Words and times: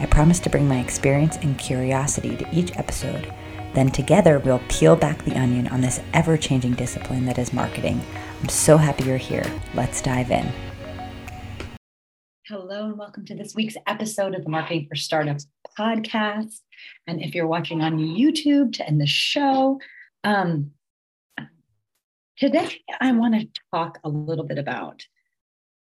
I 0.00 0.06
promise 0.06 0.38
to 0.40 0.50
bring 0.50 0.68
my 0.68 0.78
experience 0.78 1.38
and 1.38 1.58
curiosity 1.58 2.36
to 2.36 2.48
each 2.54 2.76
episode. 2.76 3.34
Then 3.74 3.90
together 3.90 4.38
we'll 4.38 4.62
peel 4.68 4.94
back 4.94 5.24
the 5.24 5.36
onion 5.36 5.66
on 5.68 5.80
this 5.80 6.00
ever 6.14 6.36
changing 6.36 6.74
discipline 6.74 7.26
that 7.26 7.36
is 7.36 7.52
marketing. 7.52 8.00
I'm 8.40 8.48
so 8.48 8.76
happy 8.76 9.04
you're 9.04 9.16
here. 9.16 9.44
Let's 9.74 10.00
dive 10.00 10.30
in. 10.30 10.48
Hello, 12.46 12.86
and 12.86 12.96
welcome 12.96 13.24
to 13.24 13.34
this 13.34 13.56
week's 13.56 13.74
episode 13.88 14.36
of 14.36 14.44
the 14.44 14.50
Marketing 14.50 14.86
for 14.88 14.94
Startups 14.94 15.48
podcast. 15.76 16.60
And 17.08 17.20
if 17.20 17.34
you're 17.34 17.48
watching 17.48 17.82
on 17.82 17.98
YouTube 17.98 18.74
to 18.74 18.86
end 18.86 19.00
the 19.00 19.06
show, 19.06 19.80
um, 20.22 20.70
today 22.38 22.82
I 23.00 23.10
want 23.12 23.34
to 23.34 23.48
talk 23.74 23.98
a 24.04 24.08
little 24.08 24.44
bit 24.44 24.58
about 24.58 25.02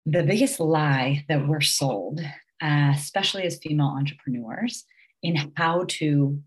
the 0.06 0.22
biggest 0.22 0.58
lie 0.58 1.26
that 1.28 1.46
we're 1.46 1.60
sold 1.60 2.22
uh, 2.62 2.92
especially 2.94 3.44
as 3.44 3.58
female 3.58 3.94
entrepreneurs, 3.96 4.84
in 5.22 5.52
how 5.56 5.84
to 5.88 6.40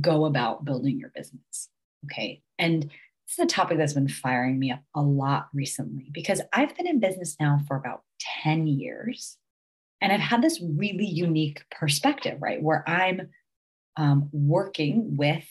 go 0.00 0.24
about 0.24 0.64
building 0.64 0.98
your 0.98 1.10
business. 1.14 1.68
Okay. 2.06 2.42
And 2.58 2.84
this 2.84 3.38
is 3.38 3.44
a 3.44 3.46
topic 3.46 3.78
that's 3.78 3.92
been 3.92 4.08
firing 4.08 4.58
me 4.58 4.70
up 4.70 4.82
a 4.94 5.02
lot 5.02 5.48
recently 5.52 6.10
because 6.12 6.40
I've 6.52 6.76
been 6.76 6.86
in 6.86 7.00
business 7.00 7.36
now 7.40 7.60
for 7.66 7.76
about 7.76 8.02
10 8.42 8.66
years. 8.66 9.36
And 10.00 10.12
I've 10.12 10.20
had 10.20 10.42
this 10.42 10.60
really 10.62 11.06
unique 11.06 11.62
perspective, 11.70 12.38
right? 12.40 12.62
Where 12.62 12.88
I'm 12.88 13.28
um, 13.96 14.28
working 14.32 15.16
with 15.16 15.46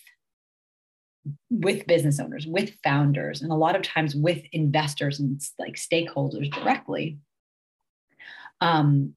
with 1.50 1.86
business 1.86 2.20
owners 2.20 2.48
with 2.48 2.72
founders 2.82 3.42
and 3.42 3.52
a 3.52 3.56
lot 3.56 3.76
of 3.76 3.82
times 3.82 4.16
with 4.16 4.42
investors 4.54 5.20
and 5.20 5.40
like 5.60 5.76
stakeholders 5.76 6.50
directly 6.52 7.20
um, 8.62 9.14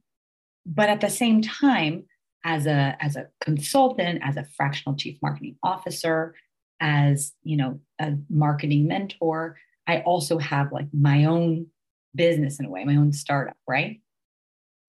but 0.64 0.88
at 0.88 1.00
the 1.00 1.10
same 1.10 1.42
time 1.42 2.04
as 2.44 2.66
a 2.66 2.96
as 3.00 3.16
a 3.16 3.26
consultant 3.40 4.20
as 4.22 4.36
a 4.36 4.44
fractional 4.56 4.96
chief 4.96 5.16
marketing 5.22 5.56
officer 5.62 6.34
as 6.80 7.32
you 7.44 7.56
know 7.56 7.78
a 8.00 8.12
marketing 8.28 8.86
mentor 8.88 9.56
i 9.86 10.00
also 10.00 10.38
have 10.38 10.72
like 10.72 10.88
my 10.92 11.24
own 11.24 11.66
business 12.14 12.58
in 12.58 12.66
a 12.66 12.70
way 12.70 12.84
my 12.84 12.96
own 12.96 13.12
startup 13.12 13.56
right? 13.72 14.00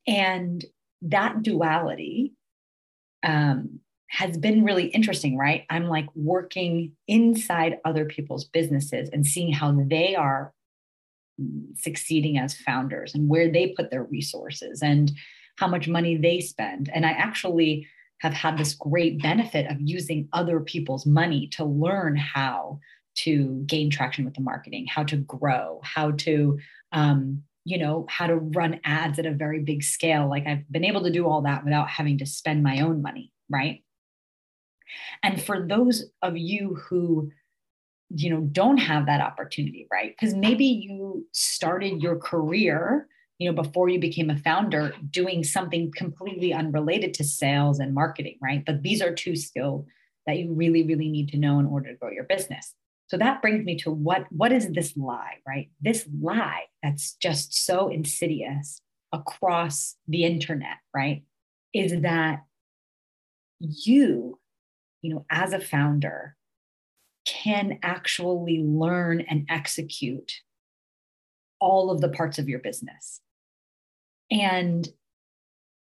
And 0.08 0.64
that 1.02 1.42
duality 1.42 2.34
um, 3.24 3.80
has 4.10 4.38
been 4.38 4.64
really 4.64 4.88
interesting 4.88 5.38
right? 5.38 5.66
I'm 5.70 5.88
like 5.88 6.08
working 6.16 6.94
inside 7.08 7.78
other 7.86 8.06
people's 8.06 8.46
businesses 8.46 9.10
and 9.12 9.26
seeing 9.26 9.54
how 9.54 9.72
they 9.88 10.16
are 10.16 10.54
succeeding 11.76 12.38
as 12.38 12.56
founders 12.56 13.16
and 13.16 13.28
where 13.28 13.52
they 13.52 13.74
put 13.76 13.90
their 13.90 14.04
resources. 14.04 14.84
And 14.84 15.12
how 15.58 15.68
much 15.68 15.88
money 15.88 16.18
they 16.18 16.40
spend. 16.40 16.90
And 16.94 17.06
I 17.06 17.12
actually 17.12 17.88
have 18.20 18.34
had 18.34 18.58
this 18.58 18.73
great 18.73 19.22
benefit 19.22 19.70
of 19.70 19.78
using 19.80 20.30
other 20.34 20.59
people's 20.62 21.06
money 21.06 21.48
to 21.54 21.66
learn 21.66 22.16
how 22.16 22.80
to 23.16 23.64
gain 23.68 23.90
traction 23.90 24.26
with 24.26 24.34
the 24.34 24.42
marketing, 24.42 24.88
how 24.88 25.04
to 25.04 25.18
grow, 25.18 25.80
how 25.84 26.12
to, 26.12 26.58
um, 26.94 27.44
you 27.66 27.78
know, 27.78 28.06
how 28.09 28.28
to 28.28 28.38
run 28.38 28.80
ads 28.84 29.19
at 29.19 29.25
a 29.25 29.31
very 29.31 29.59
big 29.59 29.84
scale. 29.84 30.30
Like 30.30 30.47
I've 30.47 30.69
been 30.72 30.86
able 30.86 31.03
to 31.03 31.12
do 31.12 31.28
all 31.28 31.41
that 31.44 31.64
without 31.64 31.90
having 31.90 32.18
to 32.20 32.25
spend 32.25 32.64
my 32.64 32.80
own 32.80 33.02
money, 33.02 33.31
right? 33.50 33.84
And 35.22 35.41
for 35.41 35.66
those 35.68 36.06
of 36.22 36.38
you 36.38 36.75
who, 36.75 37.31
you 38.09 38.30
know, 38.30 38.41
don't 38.41 38.78
have 38.78 39.06
that 39.06 39.22
opportunity, 39.22 39.88
right? 39.91 40.14
Because 40.18 40.34
maybe 40.35 40.66
you 40.66 41.28
started 41.31 42.02
your 42.02 42.18
career 42.18 43.08
you 43.44 43.52
know 43.52 43.62
before 43.62 43.90
you 43.90 44.00
became 44.00 44.30
a 44.30 44.38
founder 44.38 44.94
doing 45.09 45.44
something 45.44 45.92
completely 45.96 46.54
unrelated 46.54 47.14
to 47.16 47.24
sales 47.24 47.80
and 47.80 47.94
marketing 47.94 48.38
right? 48.42 48.64
But 48.66 48.81
these 48.84 49.02
are 49.02 49.14
two 49.14 49.36
skills 49.36 49.86
that 50.26 50.38
you 50.38 50.54
really 50.54 50.84
really 50.84 51.09
need 51.09 51.28
to 51.30 51.38
know 51.38 51.59
in 51.59 51.66
order 51.66 51.92
to 51.92 51.98
grow 51.98 52.09
your 52.09 52.24
business. 52.24 52.74
So 53.08 53.18
that 53.18 53.42
brings 53.42 53.66
me 53.66 53.78
to 53.80 53.92
what 53.92 54.26
what 54.30 54.53
is 54.53 54.72
this 54.72 54.96
lie 54.96 55.36
right? 55.46 55.70
This 55.82 56.08
lie 56.22 56.64
that's 56.82 57.16
just 57.16 57.53
so 57.66 57.90
insidious 57.90 58.80
across 59.12 59.98
the 60.08 60.24
internet 60.24 60.78
right 60.96 61.24
is 61.74 62.02
that 62.02 62.44
you 63.59 64.40
you 65.02 65.14
know 65.14 65.26
as 65.30 65.52
a 65.52 65.59
founder 65.59 66.38
can 67.26 67.80
actually 67.84 68.64
learn 68.64 69.22
and 69.22 69.46
execute 69.50 70.32
all 71.59 71.90
of 71.90 72.02
the 72.02 72.09
parts 72.09 72.38
of 72.38 72.50
your 72.50 72.59
business. 72.59 73.22
And 74.31 74.88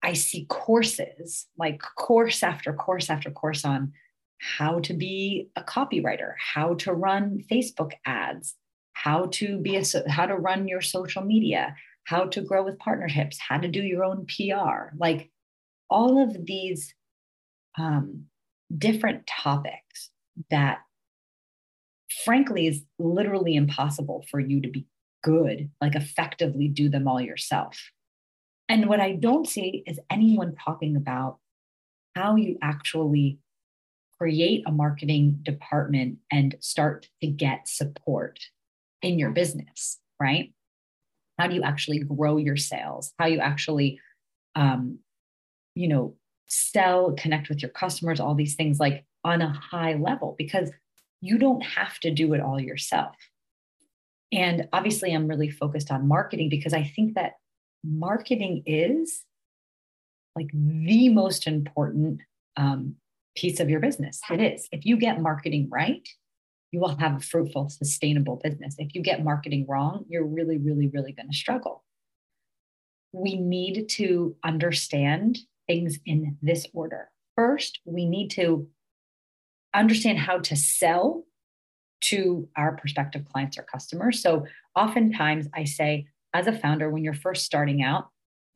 I 0.03 0.15
see 0.15 0.47
courses, 0.47 1.47
like 1.57 1.81
course 1.97 2.43
after 2.43 2.73
course 2.73 3.09
after 3.09 3.31
course 3.31 3.65
on 3.65 3.93
how 4.39 4.81
to 4.81 4.93
be 4.93 5.49
a 5.55 5.63
copywriter, 5.63 6.33
how 6.39 6.75
to 6.75 6.93
run 6.93 7.45
Facebook 7.51 7.93
ads, 8.05 8.57
how 8.95 9.27
to 9.27 9.59
be 9.59 9.77
a 9.77 9.83
how 10.09 10.27
to 10.27 10.37
run 10.37 10.67
your 10.67 10.81
social 10.81 11.23
media, 11.23 11.77
how 12.05 12.25
to 12.25 12.41
grow 12.41 12.65
with 12.65 12.79
partnerships, 12.79 13.39
how 13.39 13.59
to 13.59 13.69
do 13.69 13.83
your 13.83 14.05
own 14.05 14.27
PR, 14.27 14.95
like 14.99 15.31
all 15.89 16.23
of 16.23 16.47
these 16.47 16.95
um, 17.79 18.25
different 18.77 19.27
topics 19.27 20.11
that 20.51 20.79
frankly 22.25 22.67
is 22.67 22.83
literally 22.99 23.55
impossible 23.55 24.25
for 24.31 24.41
you 24.41 24.61
to 24.61 24.69
be 24.69 24.87
good, 25.23 25.71
like 25.81 25.95
effectively 25.95 26.69
do 26.69 26.89
them 26.89 27.07
all 27.07 27.21
yourself. 27.21 27.79
And 28.69 28.89
what 28.89 29.01
I 29.01 29.13
don't 29.13 29.47
see 29.47 29.83
is 29.87 29.99
anyone 30.11 30.55
talking 30.55 30.97
about 30.97 31.39
how 32.15 32.37
you 32.37 32.59
actually 32.63 33.39
create 34.19 34.63
a 34.67 34.73
marketing 34.73 35.41
department 35.43 36.19
and 36.31 36.55
start 36.61 37.09
to 37.21 37.27
get 37.27 37.67
support 37.67 38.39
in 39.03 39.19
your 39.19 39.31
business, 39.31 39.99
right? 40.21 40.53
How 41.39 41.49
do 41.49 41.55
you 41.55 41.63
actually 41.63 41.99
grow 41.99 42.37
your 42.37 42.57
sales? 42.57 43.13
How 43.19 43.27
you 43.27 43.41
actually, 43.41 44.01
um, 44.55 44.99
you 45.75 45.89
know, 45.89 46.15
sell, 46.47 47.13
connect 47.13 47.49
with 47.49 47.63
your 47.63 47.71
customers, 47.71 48.21
all 48.21 48.35
these 48.35 48.55
things 48.55 48.79
like 48.79 49.05
on 49.25 49.43
a 49.43 49.53
high 49.53 49.95
level, 49.95 50.35
because 50.39 50.71
you 51.21 51.39
don't 51.39 51.63
have 51.63 51.99
to 52.01 52.11
do 52.11 52.35
it 52.35 52.41
all 52.41 52.61
yourself. 52.61 53.17
And 54.31 54.69
obviously, 54.73 55.13
I'm 55.13 55.27
really 55.27 55.51
focused 55.51 55.91
on 55.91 56.09
marketing 56.09 56.49
because 56.49 56.73
I 56.73 56.85
think 56.85 57.15
that 57.15 57.33
marketing 57.85 58.63
is 58.67 59.25
like 60.37 60.51
the 60.53 61.09
most 61.09 61.47
important 61.47 62.21
um, 62.57 62.97
piece 63.37 63.61
of 63.61 63.69
your 63.69 63.81
business. 63.81 64.21
It 64.31 64.41
is. 64.41 64.69
If 64.73 64.87
you 64.87 64.97
get 64.97 65.21
marketing 65.21 65.69
right, 65.71 66.07
you 66.71 66.81
will 66.81 66.97
have 66.97 67.17
a 67.17 67.21
fruitful, 67.21 67.69
sustainable 67.69 68.41
business. 68.43 68.75
If 68.79 68.95
you 68.95 69.03
get 69.03 69.25
marketing 69.25 69.67
wrong, 69.69 70.07
you're 70.09 70.27
really, 70.27 70.59
really, 70.59 70.89
really 70.89 71.13
going 71.13 71.29
to 71.29 71.37
struggle. 71.37 71.85
We 73.13 73.37
need 73.37 73.89
to 73.91 74.37
understand 74.43 75.39
things 75.67 75.99
in 76.07 76.39
this 76.41 76.67
order. 76.73 77.11
First, 77.37 77.81
we 77.85 78.07
need 78.07 78.29
to 78.33 78.69
understand 79.75 80.19
how 80.19 80.39
to 80.39 80.57
sell 80.57 81.25
to 82.03 82.49
our 82.57 82.77
prospective 82.77 83.25
clients 83.27 83.59
or 83.59 83.63
customers. 83.63 84.23
So 84.23 84.47
oftentimes 84.75 85.49
I 85.55 85.65
say, 85.65 86.07
as 86.35 86.47
a 86.47 86.53
founder, 86.53 86.91
when 86.91 87.05
you're 87.05 87.15
first 87.15 87.45
starting 87.45 87.83
out, 87.83 88.09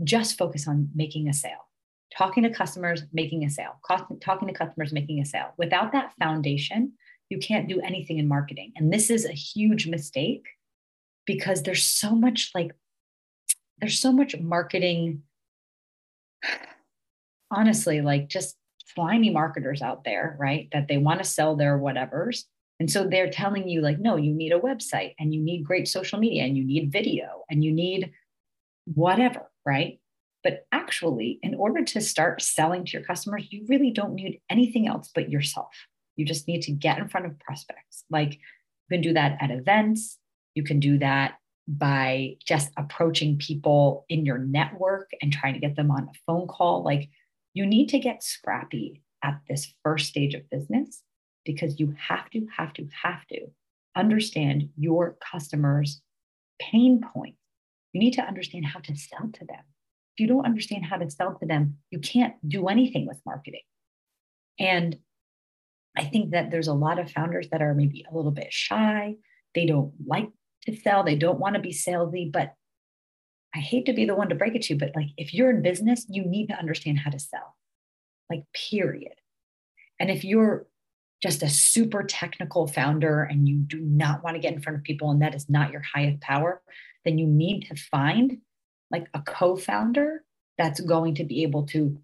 just 0.03 0.39
focus 0.39 0.67
on 0.69 0.91
making 0.95 1.29
a 1.29 1.33
sale, 1.33 1.69
talking 2.17 2.43
to 2.43 2.51
customers, 2.51 3.03
making 3.13 3.45
a 3.45 3.51
sale, 3.51 3.81
talking 4.23 4.49
to 4.49 4.55
customers, 4.55 4.93
making 4.93 5.21
a 5.21 5.25
sale. 5.25 5.53
Without 5.59 5.93
that 5.93 6.13
foundation, 6.19 6.93
you 7.29 7.39
can't 7.39 7.69
do 7.69 7.81
anything 7.81 8.19
in 8.19 8.29
marketing. 8.29 8.73
And 8.77 8.93
this 8.93 9.11
is 9.11 9.25
a 9.25 9.33
huge 9.33 9.87
mistake 9.87 10.45
because 11.27 11.63
there's 11.63 11.83
so 11.83 12.15
much 12.15 12.51
like, 12.55 12.73
there's 13.79 13.99
so 13.99 14.13
much 14.13 14.39
marketing, 14.39 15.23
honestly, 17.51 18.01
like 18.01 18.29
just 18.29 18.57
slimy 18.95 19.31
marketers 19.31 19.83
out 19.83 20.05
there, 20.05 20.37
right? 20.39 20.69
That 20.73 20.89
they 20.89 20.99
want 20.99 21.19
to 21.19 21.25
sell 21.25 21.57
their 21.57 21.79
whatevers 21.79 22.45
and 22.79 22.91
so 22.91 23.05
they're 23.05 23.31
telling 23.31 23.69
you, 23.69 23.81
like, 23.81 23.99
no, 23.99 24.17
you 24.17 24.35
need 24.35 24.53
a 24.53 24.61
website 24.61 25.15
and 25.19 25.35
you 25.35 25.43
need 25.43 25.65
great 25.65 25.89
social 25.89 26.19
media 26.19 26.45
and 26.45 26.57
you 26.57 26.65
need 26.65 26.93
video 26.93 27.45
and 27.51 27.65
you 27.65 27.73
need 27.73 28.13
whatever, 28.85 29.51
right? 29.65 29.99
But 30.45 30.67
actually, 30.71 31.39
in 31.43 31.55
order 31.55 31.85
to 31.85 32.01
start 32.01 32.43
selling 32.43 32.85
to 32.85 32.93
your 32.93 33.03
customers, 33.03 33.47
you 33.51 33.65
really 33.69 33.91
don't 33.91 34.15
need 34.15 34.41
anything 34.51 34.87
else 34.87 35.11
but 35.15 35.31
yourself. 35.31 35.75
You 36.17 36.27
just 36.27 36.47
need 36.47 36.63
to 36.63 36.73
get 36.73 36.99
in 36.99 37.09
front 37.09 37.27
of 37.27 37.39
prospects. 37.39 38.05
Like 38.11 38.35
you 38.35 38.99
can 38.99 39.01
do 39.01 39.15
that 39.15 39.39
at 39.41 39.51
events, 39.51 40.19
you 40.55 40.63
can 40.63 40.79
do 40.79 40.99
that 40.99 41.39
by 41.69 42.37
just 42.47 42.71
approaching 42.77 43.39
people 43.39 44.05
in 44.09 44.25
your 44.25 44.39
network 44.39 45.11
and 45.21 45.33
trying 45.33 45.55
to 45.55 45.61
get 45.61 45.75
them 45.77 45.91
on 45.91 46.05
a 46.05 46.19
phone 46.27 46.47
call. 46.47 46.85
Like 46.85 47.09
you 47.55 47.67
need 47.67 47.89
to 47.89 47.99
get 47.99 48.23
scrappy 48.23 49.03
at 49.25 49.41
this 49.49 49.75
first 49.83 50.07
stage 50.09 50.35
of 50.35 50.49
business 50.49 51.03
because 51.47 51.81
you 51.81 51.95
have 52.09 52.29
to, 52.31 52.47
have 52.55 52.75
to, 52.75 52.87
have 53.03 53.27
to 53.29 53.47
understand 53.97 54.69
your 54.77 55.17
customers' 55.33 56.03
pain 56.61 57.01
points. 57.15 57.39
You 57.93 58.01
need 58.01 58.15
to 58.15 58.23
understand 58.23 58.67
how 58.67 58.81
to 58.81 58.95
sell 58.95 59.31
to 59.33 59.45
them. 59.47 59.65
If 60.15 60.21
you 60.21 60.27
don't 60.27 60.45
understand 60.45 60.85
how 60.85 60.97
to 60.97 61.11
sell 61.11 61.39
to 61.41 61.47
them, 61.47 61.77
you 61.91 62.01
can't 62.01 62.35
do 62.47 62.69
anything 62.69 63.07
with 63.07 63.21
marketing. 63.25 63.63
And 64.59 64.97
I 65.97 66.05
think 66.05 66.33
that 66.33 66.51
there's 66.51 66.69
a 66.69 66.75
lot 66.75 66.99
of 66.99 67.11
founders 67.11 67.49
that 67.51 67.63
are 67.63 67.75
maybe 67.75 68.05
a 68.11 68.15
little 68.15 68.31
bit 68.31 68.53
shy. 68.53 69.15
They 69.55 69.65
don't 69.65 69.93
like 70.07 70.29
to 70.67 70.77
sell, 70.77 71.05
they 71.05 71.17
don't 71.17 71.39
want 71.39 71.55
to 71.55 71.63
be 71.63 71.73
salesy, 71.73 72.31
but 72.31 72.55
I 73.55 73.61
hate 73.61 73.87
to 73.87 73.95
be 73.95 74.05
the 74.05 74.15
one 74.15 74.29
to 74.29 74.35
break 74.35 74.55
it 74.55 74.63
to 74.63 74.75
you, 74.75 74.79
but 74.79 74.93
like 74.95 75.09
if 75.17 75.33
you're 75.33 75.49
in 75.49 75.63
business, 75.63 76.05
you 76.11 76.27
need 76.27 76.49
to 76.49 76.59
understand 76.59 76.99
how 76.99 77.11
to 77.11 77.19
sell, 77.19 77.57
like, 78.29 78.45
period. 78.53 79.15
And 79.99 80.11
if 80.11 80.25
you're 80.25 80.67
just 81.23 81.43
a 81.43 81.49
super 81.49 82.03
technical 82.03 82.67
founder 82.67 83.23
and 83.23 83.49
you 83.49 83.57
do 83.57 83.81
not 83.81 84.23
want 84.23 84.37
to 84.37 84.41
get 84.41 84.53
in 84.53 84.61
front 84.61 84.77
of 84.77 84.85
people 84.85 85.11
and 85.11 85.23
that 85.23 85.35
is 85.35 85.49
not 85.49 85.73
your 85.73 85.83
highest 85.83 86.21
power, 86.21 86.63
then 87.05 87.19
you 87.19 87.27
need 87.27 87.63
to 87.63 87.75
find 87.75 88.39
like 88.91 89.09
a 89.15 89.21
co 89.21 89.57
founder 89.57 90.25
that's 90.59 90.81
going 90.81 91.15
to 91.15 91.25
be 91.25 91.43
able 91.43 91.67
to 91.67 91.99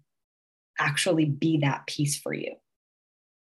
actually 0.79 1.25
be 1.25 1.59
that 1.59 1.85
piece 1.87 2.17
for 2.17 2.33
you. 2.33 2.55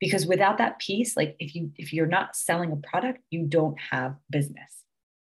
Because 0.01 0.27
without 0.27 0.59
that 0.59 0.79
piece 0.79 1.17
like 1.17 1.37
if 1.39 1.55
you 1.55 1.71
if 1.77 1.93
you're 1.93 2.07
not 2.07 2.37
selling 2.37 2.73
a 2.73 2.77
product 2.77 3.21
you 3.31 3.47
don't 3.47 3.79
have 3.91 4.17
business. 4.31 4.85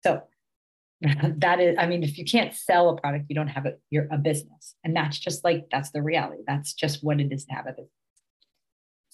So 0.03 0.23
that 1.01 1.59
is 1.59 1.75
i 1.77 1.85
mean 1.85 2.03
if 2.03 2.17
you 2.17 2.25
can't 2.25 2.55
sell 2.55 2.89
a 2.89 2.99
product 2.99 3.25
you 3.27 3.35
don't 3.35 3.49
have 3.49 3.67
a, 3.67 3.73
you're 3.91 4.07
a 4.09 4.17
business. 4.17 4.75
And 4.83 4.95
that's 4.95 5.19
just 5.19 5.43
like 5.43 5.67
that's 5.71 5.91
the 5.91 6.01
reality. 6.01 6.41
That's 6.47 6.73
just 6.73 7.03
what 7.03 7.21
it 7.21 7.31
is 7.31 7.45
to 7.45 7.53
have 7.53 7.67
a 7.67 7.71
business 7.71 7.91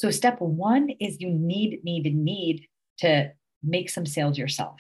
so 0.01 0.09
step 0.09 0.41
one 0.41 0.89
is 0.99 1.21
you 1.21 1.29
need 1.29 1.79
need 1.83 2.13
need 2.15 2.67
to 2.99 3.31
make 3.63 3.89
some 3.89 4.05
sales 4.05 4.37
yourself 4.37 4.79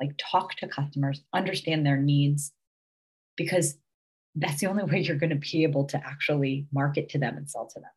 like 0.00 0.12
talk 0.18 0.54
to 0.56 0.68
customers 0.68 1.22
understand 1.34 1.84
their 1.84 1.96
needs 1.96 2.52
because 3.36 3.76
that's 4.36 4.60
the 4.60 4.66
only 4.66 4.84
way 4.90 5.00
you're 5.00 5.16
going 5.16 5.30
to 5.30 5.36
be 5.52 5.64
able 5.64 5.84
to 5.86 5.96
actually 5.98 6.66
market 6.72 7.08
to 7.08 7.18
them 7.18 7.36
and 7.36 7.50
sell 7.50 7.66
to 7.66 7.80
them 7.80 7.90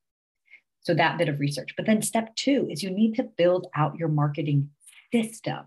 so 0.84 0.94
that 0.94 1.18
bit 1.18 1.30
of 1.30 1.40
research. 1.40 1.74
But 1.76 1.86
then 1.86 2.02
step 2.02 2.36
two 2.36 2.68
is 2.70 2.84
you 2.84 2.92
need 2.92 3.16
to 3.16 3.24
build 3.24 3.68
out 3.76 3.98
your 3.98 4.10
marketing 4.10 4.70
system. 5.14 5.66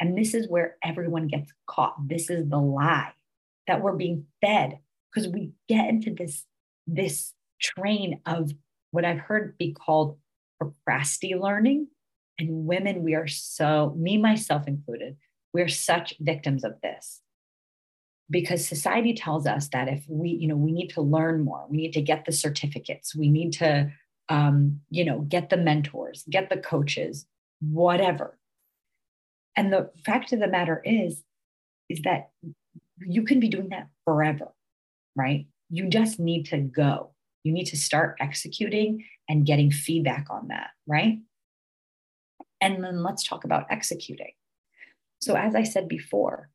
And 0.00 0.18
this 0.18 0.34
is 0.34 0.48
where 0.48 0.76
everyone 0.82 1.28
gets 1.28 1.52
caught. 1.66 1.94
This 2.08 2.28
is 2.28 2.48
the 2.48 2.58
lie 2.58 3.12
that 3.66 3.82
we're 3.82 3.96
being 3.96 4.26
fed 4.40 4.78
because 5.12 5.28
we 5.28 5.52
get 5.68 5.88
into 5.88 6.12
this, 6.12 6.44
this 6.86 7.32
train 7.60 8.20
of 8.26 8.50
what 8.96 9.04
I've 9.04 9.20
heard 9.20 9.56
be 9.58 9.72
called 9.72 10.18
procrasti 10.60 11.38
learning. 11.38 11.88
And 12.38 12.66
women, 12.66 13.02
we 13.02 13.14
are 13.14 13.28
so, 13.28 13.94
me, 13.96 14.18
myself 14.18 14.66
included, 14.66 15.16
we're 15.52 15.68
such 15.68 16.14
victims 16.20 16.64
of 16.64 16.80
this 16.82 17.20
because 18.28 18.66
society 18.66 19.14
tells 19.14 19.46
us 19.46 19.68
that 19.68 19.86
if 19.86 20.04
we 20.08 20.30
you 20.30 20.48
know 20.48 20.56
we 20.56 20.72
need 20.72 20.88
to 20.88 21.00
learn 21.00 21.44
more 21.44 21.64
we 21.70 21.76
need 21.76 21.92
to 21.92 22.02
get 22.02 22.24
the 22.24 22.32
certificates 22.32 23.14
we 23.14 23.30
need 23.30 23.52
to 23.52 23.88
um, 24.28 24.80
you 24.90 25.04
know, 25.04 25.20
get 25.20 25.50
the 25.50 25.56
mentors, 25.56 26.24
get 26.28 26.50
the 26.50 26.56
coaches, 26.56 27.26
whatever. 27.60 28.38
And 29.56 29.72
the 29.72 29.90
fact 30.04 30.32
of 30.32 30.40
the 30.40 30.48
matter 30.48 30.82
is, 30.84 31.22
is 31.88 32.00
that 32.02 32.30
you 32.98 33.22
can 33.24 33.40
be 33.40 33.48
doing 33.48 33.68
that 33.70 33.88
forever, 34.04 34.52
right? 35.14 35.46
You 35.70 35.88
just 35.88 36.18
need 36.18 36.46
to 36.46 36.58
go. 36.58 37.10
You 37.46 37.52
need 37.52 37.66
to 37.66 37.76
start 37.76 38.16
executing 38.20 39.04
and 39.28 39.46
getting 39.46 39.70
feedback 39.70 40.26
on 40.30 40.48
that, 40.48 40.70
right? 40.86 41.18
And 42.60 42.82
then 42.82 43.04
let's 43.04 43.22
talk 43.22 43.44
about 43.44 43.66
executing. 43.70 44.32
So, 45.20 45.36
as 45.36 45.54
I 45.54 45.62
said 45.62 45.86
before, 45.86 46.50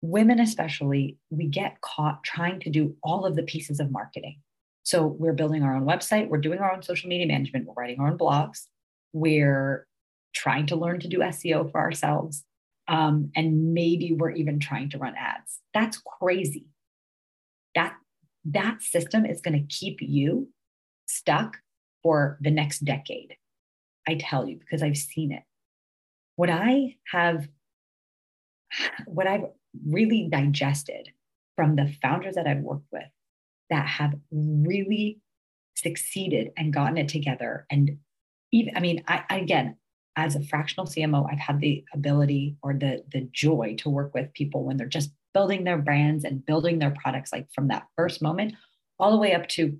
women 0.00 0.40
especially, 0.40 1.18
we 1.28 1.46
get 1.46 1.82
caught 1.82 2.24
trying 2.24 2.60
to 2.60 2.70
do 2.70 2.96
all 3.02 3.26
of 3.26 3.36
the 3.36 3.42
pieces 3.42 3.78
of 3.78 3.90
marketing. 3.90 4.40
So 4.84 5.06
we're 5.06 5.34
building 5.34 5.62
our 5.62 5.76
own 5.76 5.84
website, 5.84 6.28
we're 6.28 6.38
doing 6.38 6.60
our 6.60 6.72
own 6.72 6.82
social 6.82 7.10
media 7.10 7.26
management, 7.26 7.66
we're 7.66 7.74
writing 7.74 8.00
our 8.00 8.08
own 8.08 8.16
blogs, 8.16 8.68
we're 9.12 9.86
trying 10.34 10.64
to 10.68 10.76
learn 10.76 11.00
to 11.00 11.08
do 11.08 11.18
SEO 11.18 11.70
for 11.70 11.78
ourselves. 11.78 12.42
Um, 12.86 13.30
and 13.36 13.74
maybe 13.74 14.14
we're 14.14 14.30
even 14.30 14.60
trying 14.60 14.88
to 14.90 14.98
run 14.98 15.14
ads. 15.14 15.58
That's 15.74 16.00
crazy. 16.18 16.64
That 17.74 17.96
that 18.44 18.82
system 18.82 19.26
is 19.26 19.40
going 19.40 19.58
to 19.58 19.74
keep 19.74 19.98
you 20.00 20.48
stuck 21.06 21.58
for 22.02 22.38
the 22.40 22.50
next 22.50 22.84
decade. 22.84 23.36
I 24.06 24.16
tell 24.18 24.48
you 24.48 24.56
because 24.58 24.82
I've 24.82 24.96
seen 24.96 25.32
it. 25.32 25.42
What 26.36 26.50
I 26.50 26.96
have, 27.12 27.48
what 29.06 29.26
I've 29.26 29.44
really 29.86 30.28
digested 30.30 31.10
from 31.56 31.76
the 31.76 31.92
founders 32.00 32.36
that 32.36 32.46
I've 32.46 32.60
worked 32.60 32.86
with 32.92 33.10
that 33.70 33.86
have 33.86 34.14
really 34.30 35.20
succeeded 35.76 36.52
and 36.56 36.72
gotten 36.72 36.98
it 36.98 37.08
together. 37.08 37.66
And 37.70 37.98
even, 38.52 38.76
I 38.76 38.80
mean, 38.80 39.02
I, 39.06 39.24
again, 39.30 39.76
as 40.16 40.34
a 40.34 40.42
fractional 40.42 40.86
CMO, 40.86 41.30
I've 41.30 41.38
had 41.38 41.60
the 41.60 41.84
ability 41.94 42.56
or 42.62 42.74
the 42.74 43.04
the 43.12 43.28
joy 43.32 43.76
to 43.78 43.88
work 43.88 44.14
with 44.14 44.32
people 44.34 44.64
when 44.64 44.76
they're 44.76 44.86
just 44.86 45.12
building 45.38 45.62
their 45.62 45.78
brands 45.78 46.24
and 46.24 46.44
building 46.44 46.80
their 46.80 46.90
products, 47.00 47.32
like 47.32 47.46
from 47.54 47.68
that 47.68 47.86
first 47.94 48.20
moment, 48.20 48.54
all 48.98 49.12
the 49.12 49.16
way 49.16 49.34
up 49.34 49.46
to 49.46 49.78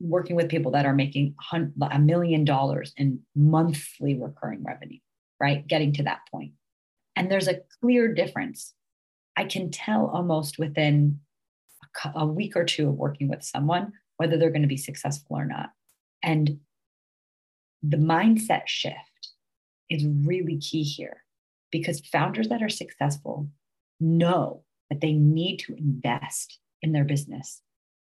working 0.00 0.34
with 0.34 0.48
people 0.48 0.72
that 0.72 0.86
are 0.86 0.94
making 0.94 1.34
a 1.52 1.98
million 1.98 2.42
dollars 2.42 2.94
in 2.96 3.20
monthly 3.36 4.18
recurring 4.18 4.64
revenue, 4.64 4.98
right? 5.38 5.66
Getting 5.66 5.92
to 5.92 6.04
that 6.04 6.20
point. 6.30 6.52
And 7.16 7.30
there's 7.30 7.48
a 7.48 7.60
clear 7.82 8.14
difference. 8.14 8.72
I 9.36 9.44
can 9.44 9.70
tell 9.70 10.06
almost 10.06 10.58
within 10.58 11.20
a 12.14 12.24
week 12.26 12.56
or 12.56 12.64
two 12.64 12.88
of 12.88 12.94
working 12.94 13.28
with 13.28 13.42
someone 13.42 13.92
whether 14.16 14.38
they're 14.38 14.48
going 14.48 14.62
to 14.62 14.68
be 14.68 14.78
successful 14.78 15.36
or 15.36 15.44
not. 15.44 15.68
And 16.22 16.60
the 17.82 17.98
mindset 17.98 18.68
shift 18.68 19.34
is 19.90 20.06
really 20.24 20.56
key 20.56 20.82
here 20.82 21.24
because 21.70 22.00
founders 22.00 22.48
that 22.48 22.62
are 22.62 22.70
successful 22.70 23.50
know 24.00 24.62
that 24.90 25.00
they 25.00 25.12
need 25.12 25.58
to 25.58 25.74
invest 25.74 26.58
in 26.82 26.92
their 26.92 27.04
business. 27.04 27.62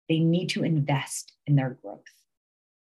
They 0.09 0.19
need 0.19 0.49
to 0.51 0.65
invest 0.65 1.33
in 1.47 1.57
their 1.57 1.79
growth. 1.83 2.03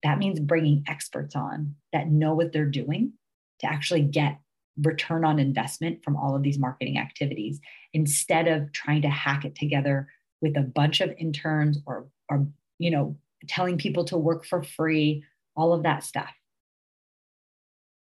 That 0.03 0.19
means 0.19 0.39
bringing 0.39 0.83
experts 0.87 1.35
on 1.35 1.75
that 1.93 2.09
know 2.09 2.33
what 2.33 2.51
they're 2.51 2.65
doing 2.65 3.13
to 3.61 3.67
actually 3.67 4.01
get 4.01 4.39
return 4.81 5.23
on 5.23 5.39
investment 5.39 6.03
from 6.03 6.15
all 6.17 6.35
of 6.35 6.43
these 6.43 6.59
marketing 6.59 6.97
activities 6.97 7.59
instead 7.93 8.47
of 8.47 8.71
trying 8.73 9.01
to 9.01 9.09
hack 9.09 9.45
it 9.45 9.55
together 9.55 10.07
with 10.41 10.57
a 10.57 10.61
bunch 10.61 11.01
of 11.01 11.13
interns 11.17 11.79
or 11.85 12.07
or 12.29 12.47
you 12.77 12.91
know 12.91 13.15
telling 13.47 13.77
people 13.77 14.03
to 14.03 14.17
work 14.17 14.45
for 14.45 14.63
free 14.63 15.23
all 15.55 15.71
of 15.71 15.83
that 15.83 16.03
stuff 16.03 16.31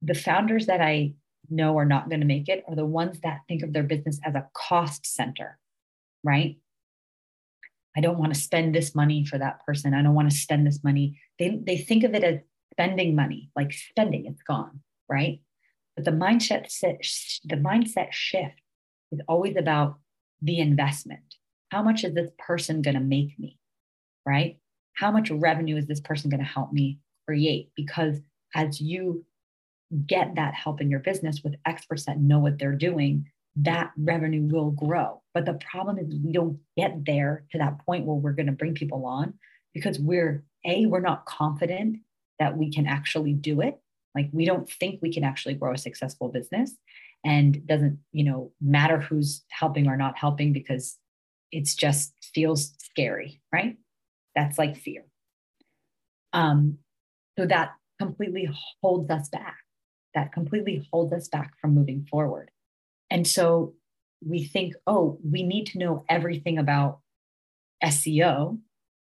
the 0.00 0.14
founders 0.14 0.67
that 0.67 0.81
i 0.81 1.12
know 1.50 1.76
are 1.76 1.85
not 1.85 2.09
going 2.09 2.21
to 2.21 2.26
make 2.26 2.49
it 2.49 2.64
are 2.67 2.76
the 2.76 2.87
ones 2.87 3.21
that 3.21 3.41
think 3.49 3.62
of 3.62 3.75
their 3.75 3.83
business 3.83 4.19
as 4.25 4.35
a 4.35 4.49
cost 4.55 5.05
center 5.05 5.59
right 6.23 6.59
i 7.97 8.00
don't 8.00 8.19
want 8.19 8.33
to 8.35 8.41
spend 8.41 8.75
this 8.75 8.95
money 8.95 9.25
for 9.25 9.38
that 9.38 9.64
person 9.67 9.95
i 9.95 10.02
don't 10.02 10.14
want 10.14 10.31
to 10.31 10.37
spend 10.37 10.67
this 10.67 10.83
money 10.83 11.19
they, 11.38 11.61
they 11.62 11.76
think 11.76 12.05
of 12.05 12.14
it 12.14 12.25
as 12.25 12.38
spending 12.73 13.14
money 13.14 13.50
like 13.55 13.73
spending 13.73 14.26
it's 14.26 14.43
gone 14.43 14.81
right 15.09 15.41
but 15.97 16.05
the 16.05 16.11
mindset 16.11 16.67
the 17.45 17.57
mindset 17.57 18.12
shift 18.12 18.61
is 19.11 19.21
always 19.29 19.57
about 19.57 19.99
the 20.41 20.59
investment 20.59 21.35
how 21.73 21.83
much 21.83 22.05
is 22.05 22.12
this 22.12 22.31
person 22.38 22.83
going 22.83 22.97
to 22.97 23.00
make 23.00 23.38
me? 23.38 23.59
Right? 24.26 24.59
How 24.93 25.11
much 25.11 25.31
revenue 25.31 25.79
is 25.79 25.87
this 25.87 26.00
person 26.00 26.29
going 26.29 26.43
to 26.43 26.47
help 26.47 26.71
me 26.71 26.99
create? 27.26 27.71
Because 27.75 28.21
as 28.55 28.79
you 28.79 29.25
get 30.07 30.35
that 30.35 30.52
help 30.52 30.83
in 30.83 30.91
your 30.91 31.00
business 31.00 31.41
with 31.43 31.55
experts 31.64 32.05
that 32.05 32.21
know 32.21 32.41
what 32.41 32.59
they're 32.59 32.76
doing, 32.76 33.31
that 33.56 33.92
revenue 33.97 34.42
will 34.42 34.71
grow. 34.71 35.23
But 35.35 35.44
the 35.44 35.54
problem 35.54 35.99
is 35.99 36.14
we 36.25 36.32
don't 36.32 36.59
get 36.76 37.04
there 37.04 37.44
to 37.52 37.59
that 37.59 37.85
point 37.85 38.06
where 38.06 38.16
we're 38.16 38.32
going 38.32 38.47
to 38.47 38.52
bring 38.52 38.75
people 38.75 39.04
on 39.04 39.35
because 39.75 39.99
we're 39.99 40.44
a 40.64 40.87
we're 40.87 41.00
not 41.00 41.26
confident 41.26 41.99
that 42.38 42.56
we 42.56 42.73
can 42.73 42.87
actually 42.87 43.35
do 43.35 43.61
it. 43.61 43.78
Like 44.14 44.28
we 44.32 44.44
don't 44.44 44.68
think 44.68 45.00
we 45.00 45.12
can 45.12 45.25
actually 45.25 45.54
grow 45.54 45.73
a 45.73 45.78
successful 45.78 46.28
business 46.28 46.76
and 47.25 47.66
doesn't, 47.66 47.99
you 48.12 48.25
know, 48.25 48.52
matter 48.61 48.99
who's 48.99 49.44
helping 49.49 49.87
or 49.87 49.97
not 49.97 50.18
helping 50.18 50.52
because 50.52 50.99
it's 51.50 51.75
just 51.75 52.12
feels 52.35 52.73
scary, 52.78 53.40
right? 53.52 53.76
That's 54.35 54.59
like 54.59 54.76
fear. 54.76 55.04
Um, 56.32 56.78
so 57.38 57.47
that 57.47 57.73
completely 57.99 58.49
holds 58.80 59.11
us 59.11 59.28
back. 59.28 59.56
That 60.14 60.32
completely 60.32 60.87
holds 60.92 61.12
us 61.12 61.28
back 61.28 61.52
from 61.61 61.75
moving 61.75 62.06
forward. 62.11 62.50
And 63.12 63.28
so 63.28 63.75
we 64.26 64.42
think, 64.42 64.73
oh, 64.87 65.19
we 65.23 65.42
need 65.42 65.66
to 65.66 65.78
know 65.78 66.04
everything 66.09 66.57
about 66.57 67.00
SEO 67.85 68.59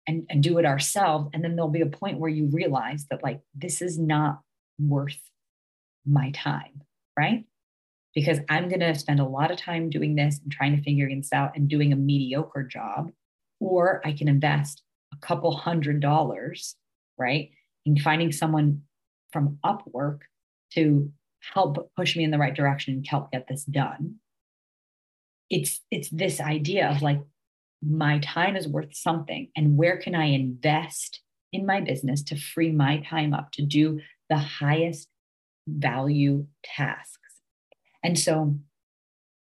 and, 0.08 0.25
and 0.27 0.41
do 0.41 0.58
it 0.58 0.65
ourselves. 0.65 1.29
And 1.34 1.43
then 1.43 1.55
there'll 1.55 1.70
be 1.70 1.81
a 1.81 1.86
point 1.86 2.17
where 2.17 2.29
you 2.29 2.50
realize 2.51 3.05
that, 3.12 3.24
like, 3.24 3.41
this 3.53 3.79
is 3.79 4.00
not 4.00 4.39
worth 4.79 5.20
my 6.03 6.31
time, 6.31 6.81
right? 7.17 7.46
Because 8.15 8.39
I'm 8.50 8.70
going 8.70 8.79
to 8.79 8.96
spend 8.96 9.20
a 9.20 9.25
lot 9.25 9.51
of 9.51 9.58
time 9.58 9.91
doing 9.91 10.15
this 10.15 10.39
and 10.41 10.51
trying 10.51 10.75
to 10.75 10.81
figure 10.81 11.08
this 11.08 11.31
out 11.31 11.55
and 11.55 11.70
doing 11.70 11.93
a 11.93 11.96
mediocre 11.96 12.63
job. 12.63 13.12
Or 13.60 14.01
I 14.03 14.13
can 14.13 14.27
invest 14.27 14.81
a 15.13 15.17
couple 15.17 15.55
hundred 15.55 16.00
dollars, 16.00 16.75
right? 17.20 17.51
In 17.86 18.00
finding 18.00 18.31
someone 18.31 18.81
from 19.31 19.60
Upwork 19.63 20.22
to 20.74 21.12
help 21.53 21.91
push 21.95 22.15
me 22.15 22.24
in 22.24 22.31
the 22.31 22.38
right 22.38 22.55
direction 22.55 22.93
and 22.93 23.07
help 23.07 23.31
get 23.31 23.48
this 23.48 23.63
done. 23.65 24.15
It's 25.50 25.81
it's 25.91 26.10
this 26.10 26.39
idea 26.39 26.89
of 26.89 27.01
like 27.01 27.21
my 27.83 28.19
time 28.19 28.55
is 28.55 28.67
worth 28.67 28.95
something 28.95 29.50
and 29.55 29.75
where 29.77 29.98
can 29.98 30.15
I 30.15 30.25
invest 30.25 31.21
in 31.51 31.65
my 31.65 31.81
business 31.81 32.21
to 32.24 32.39
free 32.39 32.71
my 32.71 33.00
time 33.00 33.33
up 33.33 33.51
to 33.53 33.65
do 33.65 34.00
the 34.29 34.38
highest 34.38 35.10
value 35.67 36.45
tasks. 36.63 37.17
And 38.03 38.17
so 38.17 38.55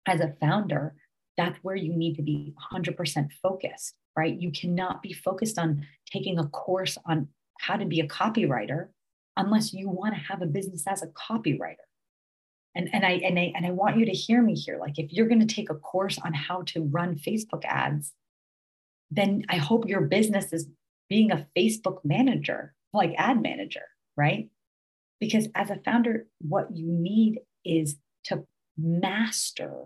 as 0.05 0.19
a 0.19 0.35
founder, 0.39 0.95
that's 1.37 1.57
where 1.63 1.75
you 1.75 1.95
need 1.95 2.15
to 2.15 2.21
be 2.21 2.53
100% 2.73 3.29
focused, 3.41 3.95
right? 4.15 4.39
You 4.39 4.51
cannot 4.51 5.01
be 5.01 5.13
focused 5.13 5.57
on 5.57 5.85
taking 6.11 6.39
a 6.39 6.47
course 6.47 6.97
on 7.05 7.29
how 7.59 7.77
to 7.77 7.85
be 7.85 7.99
a 7.99 8.07
copywriter 8.07 8.89
unless 9.37 9.73
you 9.73 9.89
want 9.89 10.15
to 10.15 10.19
have 10.19 10.41
a 10.41 10.47
business 10.47 10.83
as 10.87 11.01
a 11.01 11.07
copywriter. 11.07 11.75
And, 12.75 12.89
and 12.93 13.05
I 13.05 13.11
and 13.11 13.39
I 13.39 13.53
and 13.55 13.65
I 13.65 13.71
want 13.71 13.97
you 13.97 14.05
to 14.05 14.11
hear 14.11 14.41
me 14.41 14.53
here. 14.53 14.77
Like 14.79 14.99
if 14.99 15.11
you're 15.11 15.27
going 15.27 15.45
to 15.45 15.55
take 15.55 15.69
a 15.69 15.75
course 15.75 16.19
on 16.23 16.33
how 16.33 16.63
to 16.67 16.83
run 16.83 17.15
Facebook 17.15 17.63
ads, 17.65 18.13
then 19.09 19.45
I 19.49 19.57
hope 19.57 19.87
your 19.87 20.01
business 20.01 20.51
is 20.53 20.67
being 21.09 21.31
a 21.31 21.47
Facebook 21.57 21.99
manager, 22.03 22.73
like 22.93 23.13
ad 23.17 23.41
manager, 23.41 23.85
right? 24.15 24.49
Because 25.19 25.47
as 25.55 25.69
a 25.69 25.79
founder, 25.83 26.27
what 26.39 26.75
you 26.75 26.85
need 26.91 27.39
is 27.65 27.95
to 28.25 28.43
master 28.77 29.85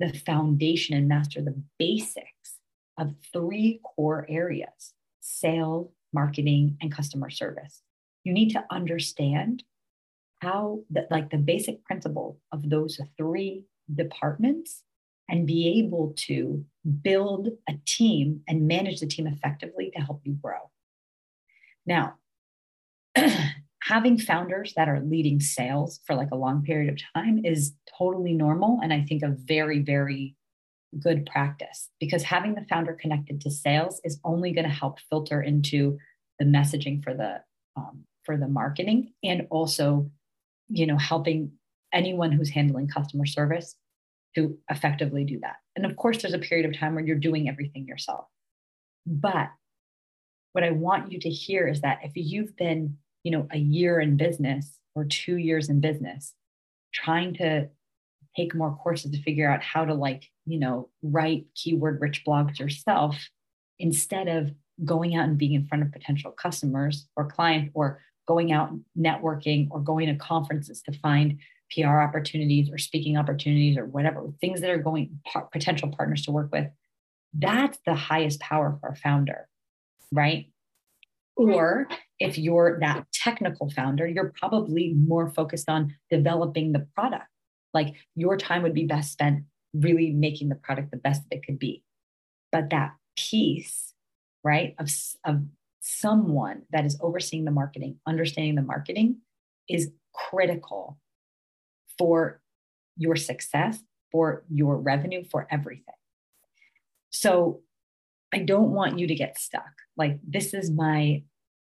the 0.00 0.12
foundation 0.12 0.96
and 0.96 1.08
master 1.08 1.42
the 1.42 1.60
basics 1.78 2.58
of 2.98 3.14
three 3.32 3.80
core 3.82 4.26
areas 4.28 4.94
sales, 5.20 5.90
marketing, 6.12 6.76
and 6.80 6.92
customer 6.92 7.30
service. 7.30 7.82
You 8.24 8.32
need 8.32 8.50
to 8.50 8.64
understand 8.70 9.64
how 10.40 10.80
that 10.90 11.10
like 11.10 11.30
the 11.30 11.38
basic 11.38 11.84
principle 11.84 12.38
of 12.50 12.68
those 12.68 13.00
three 13.16 13.64
departments 13.92 14.82
and 15.28 15.46
be 15.46 15.78
able 15.78 16.12
to 16.16 16.64
build 17.02 17.48
a 17.68 17.74
team 17.86 18.40
and 18.48 18.66
manage 18.66 19.00
the 19.00 19.06
team 19.06 19.26
effectively 19.26 19.90
to 19.94 20.02
help 20.02 20.20
you 20.24 20.32
grow. 20.34 20.70
Now, 21.86 22.14
having 23.82 24.18
founders 24.18 24.74
that 24.74 24.88
are 24.88 25.00
leading 25.00 25.40
sales 25.40 26.00
for 26.06 26.14
like 26.14 26.30
a 26.32 26.36
long 26.36 26.62
period 26.62 26.92
of 26.92 27.00
time 27.14 27.44
is 27.44 27.72
totally 27.98 28.32
normal 28.32 28.80
and 28.82 28.92
I 28.92 29.02
think 29.02 29.22
a 29.22 29.36
very, 29.44 29.80
very 29.80 30.34
good 31.00 31.26
practice 31.26 31.88
because 32.00 32.22
having 32.22 32.54
the 32.54 32.66
founder 32.68 32.92
connected 32.92 33.40
to 33.40 33.50
sales 33.50 34.00
is 34.04 34.20
only 34.24 34.52
going 34.52 34.68
to 34.68 34.74
help 34.74 34.98
filter 35.08 35.40
into 35.40 35.98
the 36.38 36.44
messaging 36.44 37.02
for 37.02 37.14
the 37.14 37.40
um, 37.76 38.04
for 38.24 38.36
the 38.36 38.48
marketing 38.48 39.12
and 39.22 39.46
also 39.50 40.10
you 40.68 40.86
know 40.86 40.98
helping 40.98 41.52
anyone 41.92 42.32
who's 42.32 42.50
handling 42.50 42.88
customer 42.88 43.26
service 43.26 43.76
to 44.34 44.56
effectively 44.70 45.24
do 45.24 45.38
that. 45.40 45.56
And 45.76 45.84
of 45.84 45.96
course, 45.96 46.22
there's 46.22 46.34
a 46.34 46.38
period 46.38 46.66
of 46.66 46.78
time 46.78 46.94
where 46.94 47.04
you're 47.04 47.16
doing 47.16 47.48
everything 47.48 47.86
yourself. 47.86 48.26
But 49.06 49.50
what 50.52 50.64
I 50.64 50.70
want 50.70 51.12
you 51.12 51.18
to 51.20 51.30
hear 51.30 51.66
is 51.66 51.80
that 51.80 52.00
if 52.02 52.12
you've 52.14 52.56
been, 52.56 52.96
you 53.24 53.32
know, 53.32 53.46
a 53.50 53.58
year 53.58 54.00
in 54.00 54.16
business 54.16 54.78
or 54.94 55.04
two 55.04 55.36
years 55.36 55.68
in 55.68 55.80
business, 55.80 56.34
trying 56.92 57.34
to 57.34 57.68
take 58.36 58.54
more 58.54 58.74
courses 58.76 59.10
to 59.10 59.22
figure 59.22 59.50
out 59.50 59.62
how 59.62 59.84
to 59.84 59.94
like, 59.94 60.28
you 60.46 60.58
know, 60.58 60.88
write 61.02 61.46
keyword 61.54 62.00
rich 62.00 62.22
blogs 62.26 62.58
yourself 62.58 63.16
instead 63.78 64.28
of 64.28 64.52
going 64.84 65.14
out 65.14 65.28
and 65.28 65.38
being 65.38 65.52
in 65.52 65.66
front 65.66 65.82
of 65.84 65.92
potential 65.92 66.30
customers 66.30 67.06
or 67.16 67.28
clients 67.28 67.70
or 67.74 68.00
going 68.32 68.52
out 68.52 68.70
networking 68.98 69.68
or 69.70 69.80
going 69.80 70.08
to 70.08 70.14
conferences 70.14 70.80
to 70.82 70.92
find 71.00 71.38
PR 71.70 72.00
opportunities 72.00 72.70
or 72.70 72.78
speaking 72.78 73.18
opportunities 73.18 73.76
or 73.76 73.84
whatever, 73.84 74.32
things 74.40 74.62
that 74.62 74.70
are 74.70 74.78
going 74.78 75.18
par- 75.30 75.48
potential 75.52 75.90
partners 75.90 76.22
to 76.22 76.30
work 76.30 76.50
with, 76.50 76.66
that's 77.34 77.78
the 77.84 77.94
highest 77.94 78.40
power 78.40 78.78
for 78.80 78.88
a 78.88 78.96
founder, 78.96 79.48
right? 80.10 80.46
Or 81.36 81.88
if 82.18 82.38
you're 82.38 82.78
that 82.80 83.06
technical 83.12 83.68
founder, 83.70 84.06
you're 84.06 84.32
probably 84.38 84.94
more 84.94 85.30
focused 85.30 85.68
on 85.68 85.94
developing 86.10 86.72
the 86.72 86.86
product. 86.94 87.28
Like 87.74 87.94
your 88.14 88.36
time 88.38 88.62
would 88.62 88.74
be 88.74 88.86
best 88.86 89.12
spent 89.12 89.44
really 89.74 90.10
making 90.10 90.48
the 90.48 90.54
product 90.54 90.90
the 90.90 90.98
best 90.98 91.22
that 91.28 91.36
it 91.36 91.46
could 91.46 91.58
be. 91.58 91.82
But 92.50 92.70
that 92.70 92.92
piece, 93.16 93.92
right, 94.42 94.74
of, 94.78 94.90
of 95.24 95.42
someone 95.82 96.62
that 96.70 96.86
is 96.86 96.96
overseeing 97.00 97.44
the 97.44 97.50
marketing, 97.50 97.98
understanding 98.06 98.54
the 98.54 98.62
marketing 98.62 99.18
is 99.68 99.90
critical 100.14 100.96
for 101.98 102.40
your 102.96 103.16
success, 103.16 103.78
for 104.12 104.44
your 104.48 104.76
revenue, 104.76 105.24
for 105.24 105.48
everything. 105.50 105.94
So 107.10 107.62
I 108.32 108.38
don't 108.38 108.70
want 108.70 108.98
you 108.98 109.08
to 109.08 109.14
get 109.14 109.38
stuck. 109.38 109.72
Like 109.96 110.18
this 110.26 110.54
is 110.54 110.70
my 110.70 111.24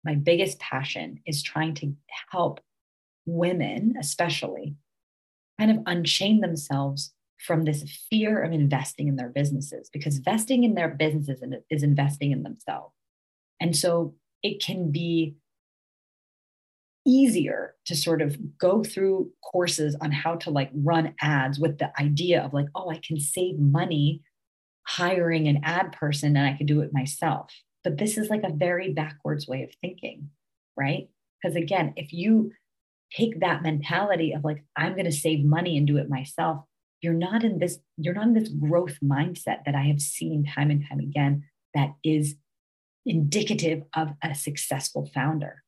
my 0.05 0.15
biggest 0.17 0.59
passion 0.59 1.21
is 1.27 1.43
trying 1.43 1.75
to 1.75 1.95
help 2.31 2.61
women 3.25 3.95
especially 4.01 4.75
kind 5.59 5.71
of 5.71 5.79
unchain 5.87 6.41
themselves 6.41 7.15
from 7.39 7.65
this 7.65 7.85
fear 8.11 8.43
of 8.43 8.53
investing 8.53 9.07
in 9.07 9.15
their 9.15 9.29
businesses 9.29 9.89
because 9.93 10.17
investing 10.17 10.65
in 10.65 10.75
their 10.75 10.89
businesses 10.89 11.41
is 11.71 11.83
investing 11.83 12.33
in 12.33 12.43
themselves. 12.43 12.93
And 13.61 13.77
so 13.77 14.15
it 14.43 14.63
can 14.63 14.91
be 14.91 15.37
easier 17.05 17.75
to 17.87 17.97
sort 17.97 18.23
of 18.23 18.37
go 18.59 18.83
through 18.85 19.31
courses 19.43 19.97
on 20.01 20.13
how 20.13 20.37
to 20.37 20.51
like 20.51 20.71
run 20.75 21.15
ads 21.21 21.59
with 21.59 21.79
the 21.79 21.91
idea 22.01 22.43
of 22.43 22.53
like, 22.53 22.67
oh, 22.75 22.91
I 22.91 23.01
can 23.05 23.19
save 23.19 23.59
money 23.59 24.23
hiring 24.87 25.49
an 25.49 25.61
ad 25.65 25.93
person 25.93 26.37
and 26.37 26.47
I 26.47 26.57
could 26.57 26.67
do 26.67 26.81
it 26.81 26.93
myself. 26.93 27.53
But 27.85 27.99
this 27.99 28.17
is 28.17 28.31
like 28.31 28.45
a 28.45 28.53
very 28.53 28.93
backwards 28.93 29.49
way 29.49 29.63
of 29.65 29.71
thinking, 29.81 30.31
right? 30.77 31.09
Because 31.43 31.57
again, 31.57 31.93
if 31.97 32.13
you 32.13 32.53
take 33.15 33.41
that 33.41 33.63
mentality 33.63 34.33
of 34.33 34.45
like, 34.45 34.65
I'm 34.77 34.93
going 34.93 35.05
to 35.05 35.13
save 35.13 35.45
money 35.45 35.77
and 35.77 35.87
do 35.87 35.97
it 35.97 36.09
myself, 36.09 36.65
you're 37.01 37.13
not 37.13 37.43
in 37.43 37.59
this, 37.59 37.79
you're 37.97 38.15
not 38.15 38.29
in 38.29 38.35
this 38.35 38.49
growth 38.49 38.99
mindset 39.03 39.65
that 39.67 39.75
I 39.75 39.83
have 39.83 40.01
seen 40.01 40.45
time 40.45 40.71
and 40.71 40.85
time 40.89 41.01
again 41.01 41.45
that 41.75 41.95
is 42.05 42.37
indicative 43.05 43.83
of 43.95 44.13
a 44.23 44.35
successful 44.35 45.11
founder 45.13 45.63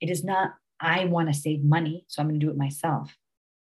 it 0.00 0.10
is 0.10 0.24
not, 0.24 0.54
I 0.80 1.06
want 1.06 1.28
to 1.28 1.38
save 1.38 1.64
money, 1.64 2.04
so 2.08 2.22
I'm 2.22 2.28
going 2.28 2.38
to 2.38 2.46
do 2.46 2.50
it 2.50 2.56
myself. 2.56 3.16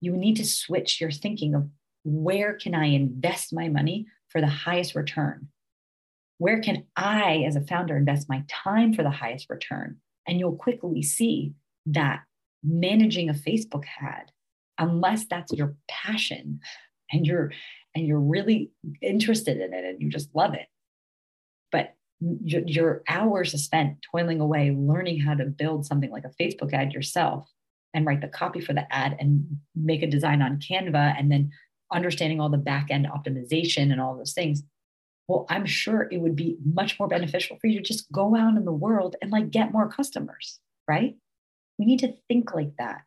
You 0.01 0.15
need 0.15 0.35
to 0.37 0.45
switch 0.45 0.99
your 0.99 1.11
thinking 1.11 1.55
of 1.55 1.69
where 2.03 2.53
can 2.53 2.75
I 2.75 2.87
invest 2.87 3.53
my 3.53 3.69
money 3.69 4.07
for 4.29 4.41
the 4.41 4.47
highest 4.47 4.95
return? 4.95 5.47
Where 6.37 6.61
can 6.61 6.85
I, 6.95 7.43
as 7.45 7.55
a 7.55 7.61
founder, 7.61 7.97
invest 7.97 8.29
my 8.29 8.43
time 8.47 8.93
for 8.93 9.03
the 9.03 9.09
highest 9.09 9.49
return? 9.49 9.97
And 10.27 10.39
you'll 10.39 10.55
quickly 10.55 11.01
see 11.01 11.53
that 11.87 12.21
managing 12.63 13.29
a 13.29 13.33
Facebook 13.33 13.83
ad, 14.01 14.31
unless 14.77 15.25
that's 15.29 15.51
your 15.53 15.75
passion 15.89 16.59
and 17.11 17.25
you're 17.25 17.51
and 17.95 18.05
you're 18.05 18.19
really 18.19 18.71
interested 19.01 19.57
in 19.59 19.73
it 19.73 19.83
and 19.83 20.01
you 20.01 20.09
just 20.09 20.29
love 20.35 20.53
it, 20.53 20.67
your, 22.19 22.61
your 22.65 23.03
hours 23.07 23.53
are 23.53 23.59
spent 23.59 23.97
toiling 24.11 24.41
away 24.41 24.75
learning 24.77 25.19
how 25.19 25.33
to 25.33 25.45
build 25.45 25.85
something 25.85 26.11
like 26.11 26.25
a 26.25 26.43
Facebook 26.43 26.73
ad 26.73 26.91
yourself 26.91 27.49
and 27.93 28.05
write 28.05 28.21
the 28.21 28.27
copy 28.27 28.59
for 28.59 28.73
the 28.73 28.91
ad 28.93 29.15
and 29.19 29.45
make 29.75 30.03
a 30.03 30.07
design 30.07 30.41
on 30.41 30.59
Canva 30.59 31.15
and 31.17 31.31
then 31.31 31.51
understanding 31.91 32.39
all 32.39 32.49
the 32.49 32.57
back 32.57 32.87
end 32.91 33.07
optimization 33.07 33.91
and 33.91 33.99
all 33.99 34.17
those 34.17 34.33
things. 34.33 34.63
Well, 35.27 35.45
I'm 35.49 35.65
sure 35.65 36.07
it 36.11 36.19
would 36.19 36.35
be 36.35 36.57
much 36.65 36.99
more 36.99 37.07
beneficial 37.07 37.57
for 37.59 37.67
you 37.67 37.77
to 37.79 37.83
just 37.83 38.11
go 38.11 38.35
out 38.35 38.57
in 38.57 38.65
the 38.65 38.71
world 38.71 39.15
and 39.21 39.31
like 39.31 39.51
get 39.51 39.71
more 39.71 39.89
customers, 39.89 40.59
right? 40.87 41.15
We 41.77 41.85
need 41.85 41.99
to 41.99 42.13
think 42.27 42.53
like 42.53 42.75
that. 42.77 43.01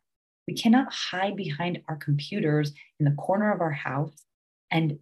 We 0.47 0.53
cannot 0.53 0.91
hide 0.91 1.37
behind 1.37 1.81
our 1.87 1.95
computers 1.95 2.73
in 2.99 3.05
the 3.05 3.11
corner 3.11 3.53
of 3.53 3.61
our 3.61 3.71
house 3.71 4.25
and 4.71 4.99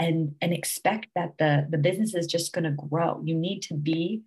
and 0.00 0.34
and 0.40 0.52
expect 0.52 1.06
that 1.14 1.34
the 1.38 1.68
the 1.70 1.78
business 1.78 2.14
is 2.14 2.26
just 2.26 2.52
going 2.52 2.64
to 2.64 2.70
grow 2.70 3.22
you 3.24 3.34
need 3.34 3.60
to 3.60 3.74
be 3.74 4.22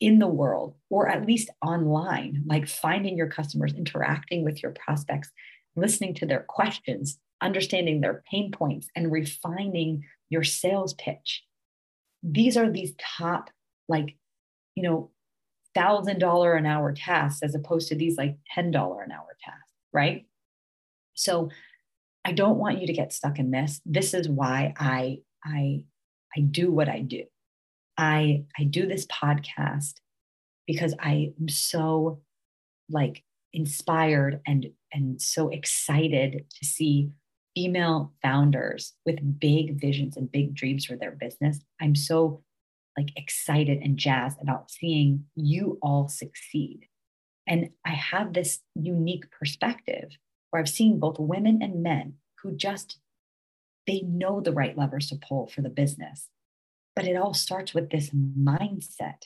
in 0.00 0.18
the 0.18 0.28
world 0.28 0.74
or 0.90 1.08
at 1.08 1.26
least 1.26 1.50
online, 1.64 2.42
like 2.46 2.68
finding 2.68 3.16
your 3.16 3.28
customers, 3.28 3.72
interacting 3.74 4.44
with 4.44 4.62
your 4.62 4.72
prospects, 4.72 5.30
listening 5.74 6.14
to 6.14 6.26
their 6.26 6.44
questions, 6.48 7.18
understanding 7.40 8.00
their 8.00 8.22
pain 8.30 8.50
points, 8.50 8.88
and 8.94 9.10
refining 9.10 10.04
your 10.28 10.44
sales 10.44 10.94
pitch. 10.94 11.44
These 12.22 12.56
are 12.56 12.70
these 12.70 12.92
top, 12.98 13.50
like, 13.88 14.16
you 14.74 14.82
know, 14.82 15.10
thousand 15.74 16.18
dollar 16.18 16.54
an 16.54 16.66
hour 16.66 16.92
tasks 16.92 17.42
as 17.42 17.54
opposed 17.54 17.88
to 17.88 17.94
these 17.94 18.16
like 18.16 18.36
$10 18.56 18.68
an 18.68 19.12
hour 19.12 19.36
tasks, 19.42 19.72
right? 19.92 20.26
So 21.14 21.50
I 22.26 22.32
don't 22.32 22.58
want 22.58 22.80
you 22.80 22.88
to 22.88 22.92
get 22.92 23.12
stuck 23.12 23.38
in 23.38 23.52
this. 23.52 23.80
This 23.86 24.12
is 24.12 24.28
why 24.28 24.74
I 24.76 25.18
I 25.44 25.84
I 26.36 26.40
do 26.40 26.72
what 26.72 26.88
I 26.88 27.00
do. 27.00 27.22
I 27.96 28.44
I 28.58 28.64
do 28.64 28.86
this 28.86 29.06
podcast 29.06 29.94
because 30.66 30.92
I 30.98 31.32
am 31.40 31.48
so 31.48 32.20
like 32.90 33.22
inspired 33.52 34.40
and 34.44 34.66
and 34.92 35.22
so 35.22 35.50
excited 35.50 36.46
to 36.50 36.66
see 36.66 37.10
female 37.54 38.12
founders 38.22 38.94
with 39.06 39.38
big 39.38 39.80
visions 39.80 40.16
and 40.16 40.30
big 40.30 40.52
dreams 40.52 40.84
for 40.84 40.96
their 40.96 41.12
business. 41.12 41.60
I'm 41.80 41.94
so 41.94 42.42
like 42.98 43.10
excited 43.16 43.78
and 43.82 43.96
jazzed 43.96 44.38
about 44.42 44.72
seeing 44.72 45.26
you 45.36 45.78
all 45.80 46.08
succeed. 46.08 46.86
And 47.46 47.70
I 47.84 47.90
have 47.90 48.32
this 48.32 48.58
unique 48.74 49.30
perspective 49.30 50.10
where 50.56 50.62
I've 50.62 50.70
seen 50.70 50.98
both 50.98 51.18
women 51.18 51.60
and 51.60 51.82
men 51.82 52.14
who 52.42 52.56
just 52.56 52.98
they 53.86 54.00
know 54.00 54.40
the 54.40 54.54
right 54.54 54.76
levers 54.76 55.08
to 55.08 55.16
pull 55.16 55.48
for 55.48 55.60
the 55.60 55.68
business. 55.68 56.28
But 56.96 57.04
it 57.04 57.14
all 57.14 57.34
starts 57.34 57.74
with 57.74 57.90
this 57.90 58.08
mindset, 58.10 59.24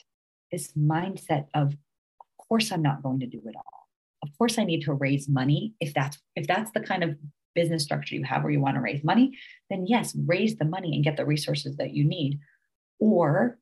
this 0.51 0.73
mindset 0.73 1.45
of, 1.53 1.69
of 1.69 2.47
course, 2.49 2.69
I'm 2.69 2.81
not 2.81 3.01
going 3.01 3.21
to 3.21 3.27
do 3.27 3.41
it 3.45 3.55
all. 3.55 3.87
Of 4.21 4.37
course, 4.37 4.59
I 4.59 4.65
need 4.65 4.81
to 4.81 4.93
raise 4.93 5.29
money. 5.29 5.73
If 5.79 5.93
that's 5.93 6.19
if 6.35 6.47
that's 6.47 6.71
the 6.71 6.81
kind 6.81 7.01
of 7.01 7.15
business 7.55 7.83
structure 7.83 8.15
you 8.15 8.25
have 8.25 8.43
where 8.43 8.51
you 8.51 8.59
want 8.59 8.75
to 8.75 8.81
raise 8.81 9.01
money, 9.01 9.37
then 9.69 9.85
yes, 9.87 10.13
raise 10.25 10.57
the 10.57 10.65
money 10.65 10.93
and 10.95 11.03
get 11.03 11.15
the 11.15 11.25
resources 11.25 11.77
that 11.77 11.93
you 11.93 12.03
need. 12.03 12.39
Or 12.99 13.57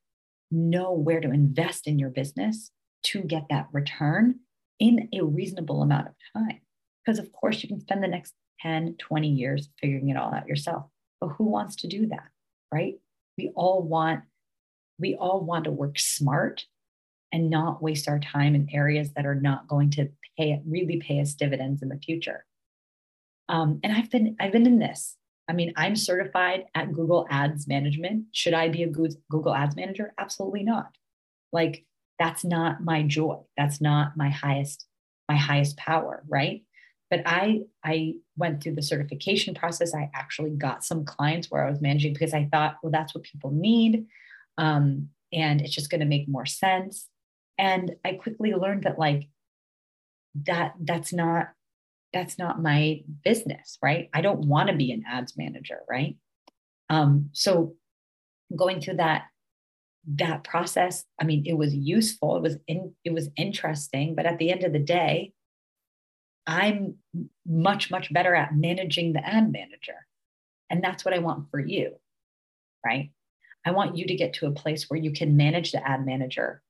know 0.50 0.92
where 0.92 1.22
to 1.22 1.30
invest 1.30 1.86
in 1.86 2.00
your 2.00 2.10
business 2.10 2.72
to 3.04 3.22
get 3.22 3.44
that 3.52 3.68
return 3.72 4.40
in 4.80 5.08
a 5.14 5.22
reasonable 5.22 5.84
amount 5.84 6.08
of 6.08 6.16
time. 6.34 6.62
Because, 7.10 7.26
of 7.26 7.32
course, 7.32 7.64
you 7.64 7.70
can 7.70 7.80
spend 7.80 8.04
the 8.04 8.08
next 8.08 8.36
10, 8.62 8.98
20 9.00 9.28
years 9.30 9.70
figuring 9.82 10.10
it 10.10 10.18
all 10.18 10.32
out 10.32 10.48
yourself. 10.48 10.86
But 11.20 11.30
who 11.30 11.46
wants 11.46 11.76
to 11.78 11.88
do 11.88 12.06
that, 12.08 12.28
right? 12.72 13.00
We 13.36 13.52
all 13.56 13.82
want 13.82 14.22
we 15.00 15.16
all 15.16 15.42
want 15.42 15.64
to 15.64 15.72
work 15.72 15.98
smart 15.98 16.66
and 17.32 17.50
not 17.50 17.82
waste 17.82 18.08
our 18.08 18.20
time 18.20 18.54
in 18.54 18.70
areas 18.72 19.12
that 19.14 19.26
are 19.26 19.34
not 19.34 19.68
going 19.68 19.90
to 19.92 20.10
pay 20.38 20.62
really 20.68 20.98
pay 20.98 21.20
us 21.20 21.34
dividends 21.34 21.82
in 21.82 21.90
the 21.90 21.98
future. 21.98 22.46
Um, 23.48 23.80
and 23.84 23.92
I've 23.92 24.12
been 24.12 24.36
I've 24.40 24.52
been 24.52 24.68
in 24.68 24.78
this. 24.78 25.18
I 25.48 25.54
mean, 25.54 25.74
I'm 25.78 25.96
certified 25.96 26.66
at 26.76 26.94
Google 26.94 27.26
Ads 27.32 27.68
Management. 27.68 28.26
Should 28.34 28.54
I 28.54 28.70
be 28.70 28.84
a 28.84 28.88
Google 28.88 29.56
Ads 29.56 29.76
Manager? 29.76 30.14
Absolutely 30.20 30.62
not. 30.62 30.92
Like 31.52 31.86
that's 32.20 32.46
not 32.46 32.84
my 32.84 33.02
joy. 33.02 33.40
That's 33.58 33.82
not 33.82 34.16
my 34.16 34.30
highest 34.30 34.86
my 35.28 35.38
highest 35.38 35.76
power, 35.78 36.24
right? 36.28 36.62
But 37.10 37.22
i 37.26 37.62
i 37.84 38.14
went 38.38 38.62
through 38.62 38.76
the 38.76 38.82
certification 38.82 39.54
process. 39.54 39.94
I 39.94 40.10
actually 40.14 40.52
got 40.52 40.84
some 40.84 41.06
clients 41.06 41.50
where 41.50 41.66
i 41.66 41.70
was 41.70 41.82
managing 41.82 42.14
because 42.14 42.34
i 42.34 42.48
thought 42.52 42.78
well 42.82 42.92
that's 42.92 43.14
what 43.14 43.24
people 43.24 43.52
need. 43.52 44.06
Um, 44.58 45.10
and 45.32 45.62
it's 45.62 45.76
just 45.76 45.92
going 45.92 46.02
to 46.02 46.08
make 46.08 46.28
more 46.28 46.46
sense. 46.46 47.08
And 47.58 47.96
i 48.06 48.14
quickly 48.14 48.54
learned 48.54 48.84
that 48.84 49.00
like 49.00 49.30
that 50.46 50.74
that's 50.82 51.12
not 51.14 51.50
that's 52.14 52.38
not 52.40 52.62
my 52.62 53.04
business 53.24 53.78
right? 53.82 54.10
I 54.14 54.22
don't 54.22 54.48
want 54.48 54.70
to 54.70 54.76
be 54.76 54.92
an 54.92 55.04
ads 55.08 55.38
manager 55.38 55.80
right? 55.90 56.18
Um, 56.90 57.30
so 57.34 57.76
going 58.56 58.82
through 58.82 58.96
that 58.96 59.26
that 60.16 60.44
process 60.44 61.04
i 61.22 61.24
mean 61.24 61.44
it 61.46 61.58
was 61.58 61.76
useful. 61.76 62.38
It 62.38 62.42
was 62.42 62.58
in, 62.68 62.94
it 63.04 63.14
was 63.14 63.30
interesting. 63.36 64.16
But 64.16 64.26
at 64.26 64.38
the 64.38 64.52
end 64.52 64.64
of 64.64 64.74
the 64.74 64.80
day 64.80 65.34
I'm 66.50 66.96
much, 67.48 67.92
much 67.92 68.12
better 68.12 68.34
at 68.34 68.56
managing 68.56 69.14
the 69.14 69.26
ad 69.26 69.52
manager. 69.52 70.08
And 70.72 70.84
that's 70.84 71.06
what 71.06 71.14
I 71.14 71.20
want 71.20 71.52
for 71.52 71.60
you, 71.60 71.94
right? 72.84 73.12
I 73.66 73.72
want 73.72 73.98
you 73.98 74.08
to 74.08 74.16
get 74.16 74.34
to 74.36 74.48
a 74.48 74.52
place 74.52 74.90
where 74.90 75.00
you 75.00 75.12
can 75.12 75.38
manage 75.38 75.72
the 75.72 75.88
ad 75.88 76.06
manager 76.06 76.64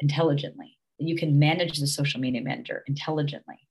intelligently, 0.00 0.78
you 0.98 1.16
can 1.16 1.38
manage 1.38 1.78
the 1.78 1.86
social 1.86 2.20
media 2.20 2.40
manager 2.40 2.82
intelligently. 2.86 3.68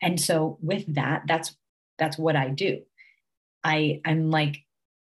And 0.00 0.18
so 0.18 0.58
with 0.62 0.94
that, 0.94 1.24
that's 1.28 1.54
that's 1.98 2.16
what 2.16 2.34
I 2.34 2.48
do. 2.48 2.80
I 3.62 4.00
I'm 4.06 4.30
like 4.30 4.56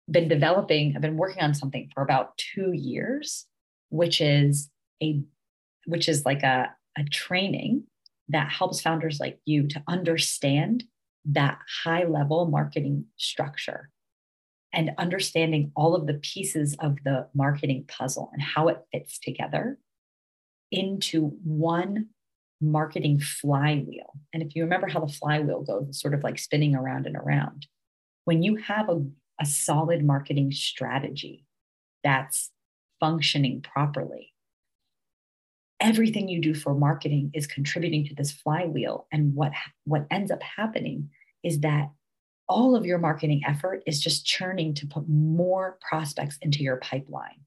been 0.10 0.30
developing, 0.30 0.94
I've 0.96 1.02
been 1.02 1.18
working 1.18 1.44
on 1.44 1.54
something 1.54 1.90
for 1.94 2.02
about 2.02 2.38
two 2.38 2.72
years, 2.72 3.46
which 3.90 4.22
is 4.22 4.70
a 5.04 5.22
which 5.86 6.08
is 6.08 6.26
like 6.26 6.44
a, 6.44 6.70
a 6.98 7.04
training 7.04 7.84
that 8.30 8.52
helps 8.52 8.82
founders 8.82 9.20
like 9.20 9.40
you 9.46 9.68
to 9.68 9.84
understand 9.88 10.84
that 11.26 11.60
high 11.84 12.04
level 12.06 12.48
marketing 12.48 13.06
structure 13.18 13.90
and 14.74 14.92
understanding 14.98 15.72
all 15.76 15.96
of 15.96 16.06
the 16.06 16.16
pieces 16.16 16.76
of 16.80 16.98
the 17.06 17.28
marketing 17.34 17.86
puzzle 17.88 18.30
and 18.34 18.42
how 18.42 18.68
it 18.68 18.86
fits 18.92 19.18
together 19.20 19.80
into 20.72 21.38
one 21.44 22.08
marketing 22.62 23.20
flywheel. 23.20 24.14
And 24.34 24.44
if 24.44 24.56
you 24.56 24.64
remember 24.64 24.88
how 24.88 25.00
the 25.00 25.12
flywheel 25.12 25.62
goes, 25.64 25.88
it's 25.90 26.02
sort 26.02 26.14
of 26.14 26.24
like 26.24 26.40
spinning 26.40 26.76
around 26.76 27.06
and 27.06 27.16
around. 27.16 27.68
When 28.26 28.44
you 28.44 28.58
have 28.58 28.90
a, 28.90 29.06
a 29.40 29.46
solid 29.46 30.04
marketing 30.04 30.52
strategy 30.52 31.46
that's 32.04 32.52
functioning 33.00 33.62
properly, 33.62 34.34
everything 35.80 36.28
you 36.28 36.42
do 36.42 36.54
for 36.54 36.74
marketing 36.74 37.32
is 37.34 37.48
contributing 37.48 38.06
to 38.06 38.16
this 38.16 38.32
flywheel. 38.32 39.08
And 39.12 39.34
what 39.34 39.52
what 39.86 40.08
ends 40.10 40.32
up 40.32 40.42
happening 40.42 41.10
is 41.44 41.60
that 41.62 41.92
all 42.48 42.76
of 42.76 42.86
your 42.86 43.00
marketing 43.00 43.42
effort 43.48 43.84
is 43.88 44.00
just 44.00 44.26
churning 44.26 44.74
to 44.76 44.88
put 44.88 45.10
more 45.10 45.78
prospects 45.88 46.38
into 46.42 46.64
your 46.64 46.78
pipeline. 46.78 47.42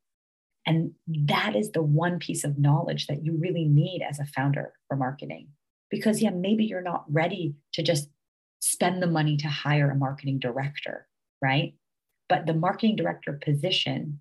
And 0.66 0.92
that 1.06 1.56
is 1.56 1.70
the 1.70 1.82
one 1.82 2.18
piece 2.18 2.44
of 2.44 2.58
knowledge 2.58 3.06
that 3.06 3.24
you 3.24 3.38
really 3.38 3.64
need 3.64 4.02
as 4.08 4.18
a 4.18 4.26
founder 4.26 4.72
for 4.88 4.96
marketing. 4.96 5.48
Because 5.90 6.20
yeah 6.20 6.30
maybe 6.30 6.64
you're 6.64 6.82
not 6.82 7.04
ready 7.08 7.54
to 7.74 7.82
just 7.82 8.08
spend 8.60 9.02
the 9.02 9.06
money 9.06 9.36
to 9.36 9.48
hire 9.48 9.90
a 9.90 9.96
marketing 9.96 10.38
director 10.40 11.08
right? 11.42 11.74
But 12.28 12.46
the 12.46 12.54
marketing 12.54 12.96
director 12.96 13.38
position 13.42 14.20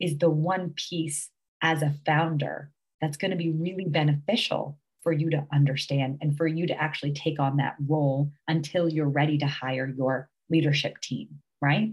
is 0.00 0.18
the 0.18 0.30
one 0.30 0.74
piece 0.76 1.30
as 1.62 1.82
a 1.82 1.94
founder 2.06 2.70
that's 3.00 3.16
going 3.16 3.30
to 3.30 3.36
be 3.36 3.50
really 3.50 3.84
beneficial 3.84 4.78
for 5.02 5.12
you 5.12 5.30
to 5.30 5.46
understand 5.52 6.18
and 6.20 6.36
for 6.36 6.46
you 6.46 6.66
to 6.66 6.74
actually 6.74 7.12
take 7.12 7.38
on 7.38 7.56
that 7.56 7.76
role 7.86 8.30
until 8.48 8.88
you're 8.88 9.08
ready 9.08 9.38
to 9.38 9.46
hire 9.46 9.86
your 9.96 10.28
leadership 10.50 11.00
team, 11.00 11.28
right? 11.62 11.92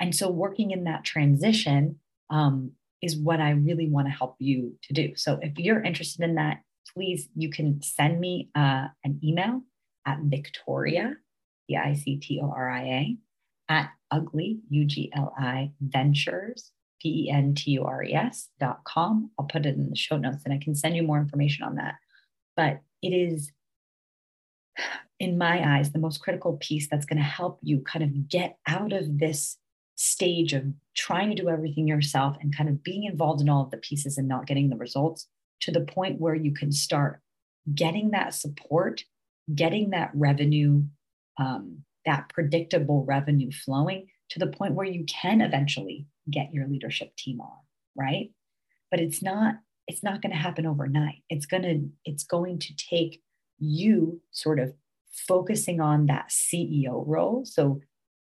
And 0.00 0.14
so, 0.14 0.30
working 0.30 0.70
in 0.70 0.84
that 0.84 1.04
transition 1.04 1.96
um, 2.30 2.72
is 3.02 3.16
what 3.16 3.40
I 3.40 3.50
really 3.50 3.88
want 3.88 4.06
to 4.06 4.12
help 4.12 4.36
you 4.38 4.76
to 4.84 4.92
do. 4.92 5.14
So, 5.16 5.38
if 5.42 5.58
you're 5.58 5.82
interested 5.82 6.22
in 6.22 6.36
that, 6.36 6.62
please, 6.94 7.28
you 7.34 7.50
can 7.50 7.82
send 7.82 8.20
me 8.20 8.50
uh, 8.54 8.86
an 9.04 9.20
email 9.22 9.62
at 10.06 10.18
Victoria, 10.22 11.16
V 11.68 11.76
I 11.76 11.94
C 11.94 12.16
T 12.16 12.40
O 12.42 12.50
R 12.50 12.70
I 12.70 12.82
A, 12.82 13.16
at 13.68 13.90
ugli, 14.12 14.60
U 14.70 14.84
G 14.86 15.10
L 15.14 15.34
I 15.38 15.72
ventures 15.80 16.72
P-E-N-T-U-R-E-S 17.00 18.48
dot 18.60 18.84
com. 18.84 19.30
I'll 19.38 19.46
put 19.46 19.66
it 19.66 19.76
in 19.76 19.90
the 19.90 19.96
show 19.96 20.16
notes 20.16 20.42
and 20.44 20.54
I 20.54 20.58
can 20.58 20.74
send 20.74 20.96
you 20.96 21.02
more 21.02 21.18
information 21.18 21.64
on 21.64 21.76
that. 21.76 21.94
But 22.56 22.80
it 23.02 23.10
is, 23.10 23.52
in 25.20 25.38
my 25.38 25.76
eyes, 25.76 25.92
the 25.92 25.98
most 25.98 26.20
critical 26.20 26.56
piece 26.60 26.88
that's 26.88 27.06
going 27.06 27.18
to 27.18 27.22
help 27.22 27.58
you 27.62 27.80
kind 27.80 28.04
of 28.04 28.28
get 28.28 28.58
out 28.66 28.92
of 28.92 29.18
this 29.18 29.58
stage 29.94 30.52
of 30.52 30.64
trying 30.96 31.28
to 31.28 31.42
do 31.42 31.48
everything 31.48 31.88
yourself 31.88 32.36
and 32.40 32.56
kind 32.56 32.68
of 32.68 32.82
being 32.84 33.04
involved 33.04 33.40
in 33.40 33.48
all 33.48 33.64
of 33.64 33.70
the 33.70 33.76
pieces 33.78 34.16
and 34.16 34.28
not 34.28 34.46
getting 34.46 34.68
the 34.68 34.76
results 34.76 35.26
to 35.60 35.72
the 35.72 35.80
point 35.80 36.20
where 36.20 36.34
you 36.34 36.52
can 36.52 36.70
start 36.70 37.20
getting 37.74 38.12
that 38.12 38.32
support, 38.32 39.04
getting 39.54 39.90
that 39.90 40.10
revenue, 40.14 40.82
um, 41.38 41.78
that 42.06 42.28
predictable 42.28 43.04
revenue 43.04 43.50
flowing 43.50 44.06
to 44.30 44.38
the 44.38 44.46
point 44.46 44.74
where 44.74 44.86
you 44.86 45.04
can 45.06 45.40
eventually 45.40 46.06
get 46.30 46.52
your 46.52 46.66
leadership 46.66 47.14
team 47.16 47.40
on, 47.40 47.58
right? 47.96 48.30
But 48.90 49.00
it's 49.00 49.22
not 49.22 49.56
it's 49.86 50.04
not 50.04 50.20
going 50.20 50.32
to 50.32 50.38
happen 50.38 50.66
overnight. 50.66 51.22
It's 51.28 51.46
going 51.46 51.62
to 51.62 51.88
it's 52.04 52.24
going 52.24 52.58
to 52.60 52.74
take 52.76 53.22
you 53.58 54.20
sort 54.30 54.60
of 54.60 54.72
focusing 55.26 55.80
on 55.80 56.06
that 56.06 56.30
CEO 56.30 57.02
role. 57.06 57.44
So, 57.44 57.80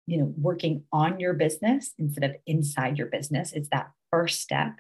you 0.07 0.19
know, 0.19 0.33
working 0.37 0.85
on 0.93 1.21
your 1.21 1.35
business 1.35 1.93
instead 1.99 2.25
of 2.25 2.37
inside 2.47 2.97
your 2.97 3.09
business. 3.09 3.53
It's 3.53 3.69
that 3.71 3.91
first 4.11 4.41
step. 4.41 4.73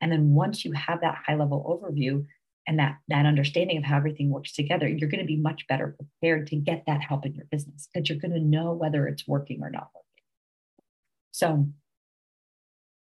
And 0.00 0.10
then 0.10 0.34
once 0.34 0.64
you 0.64 0.72
have 0.72 1.00
that 1.00 1.18
high 1.26 1.36
level 1.36 1.80
overview 1.82 2.24
and 2.66 2.78
that, 2.78 2.98
that 3.08 3.26
understanding 3.26 3.76
of 3.76 3.84
how 3.84 3.96
everything 3.96 4.30
works 4.30 4.52
together, 4.52 4.88
you're 4.88 5.08
going 5.08 5.20
to 5.20 5.26
be 5.26 5.36
much 5.36 5.66
better 5.68 5.96
prepared 5.96 6.46
to 6.48 6.56
get 6.56 6.84
that 6.86 7.00
help 7.00 7.26
in 7.26 7.34
your 7.34 7.46
business 7.50 7.88
because 7.92 8.08
you're 8.08 8.18
going 8.18 8.32
to 8.32 8.40
know 8.40 8.72
whether 8.72 9.06
it's 9.06 9.26
working 9.28 9.62
or 9.62 9.70
not 9.70 9.90
working. 9.94 10.24
So 11.32 11.68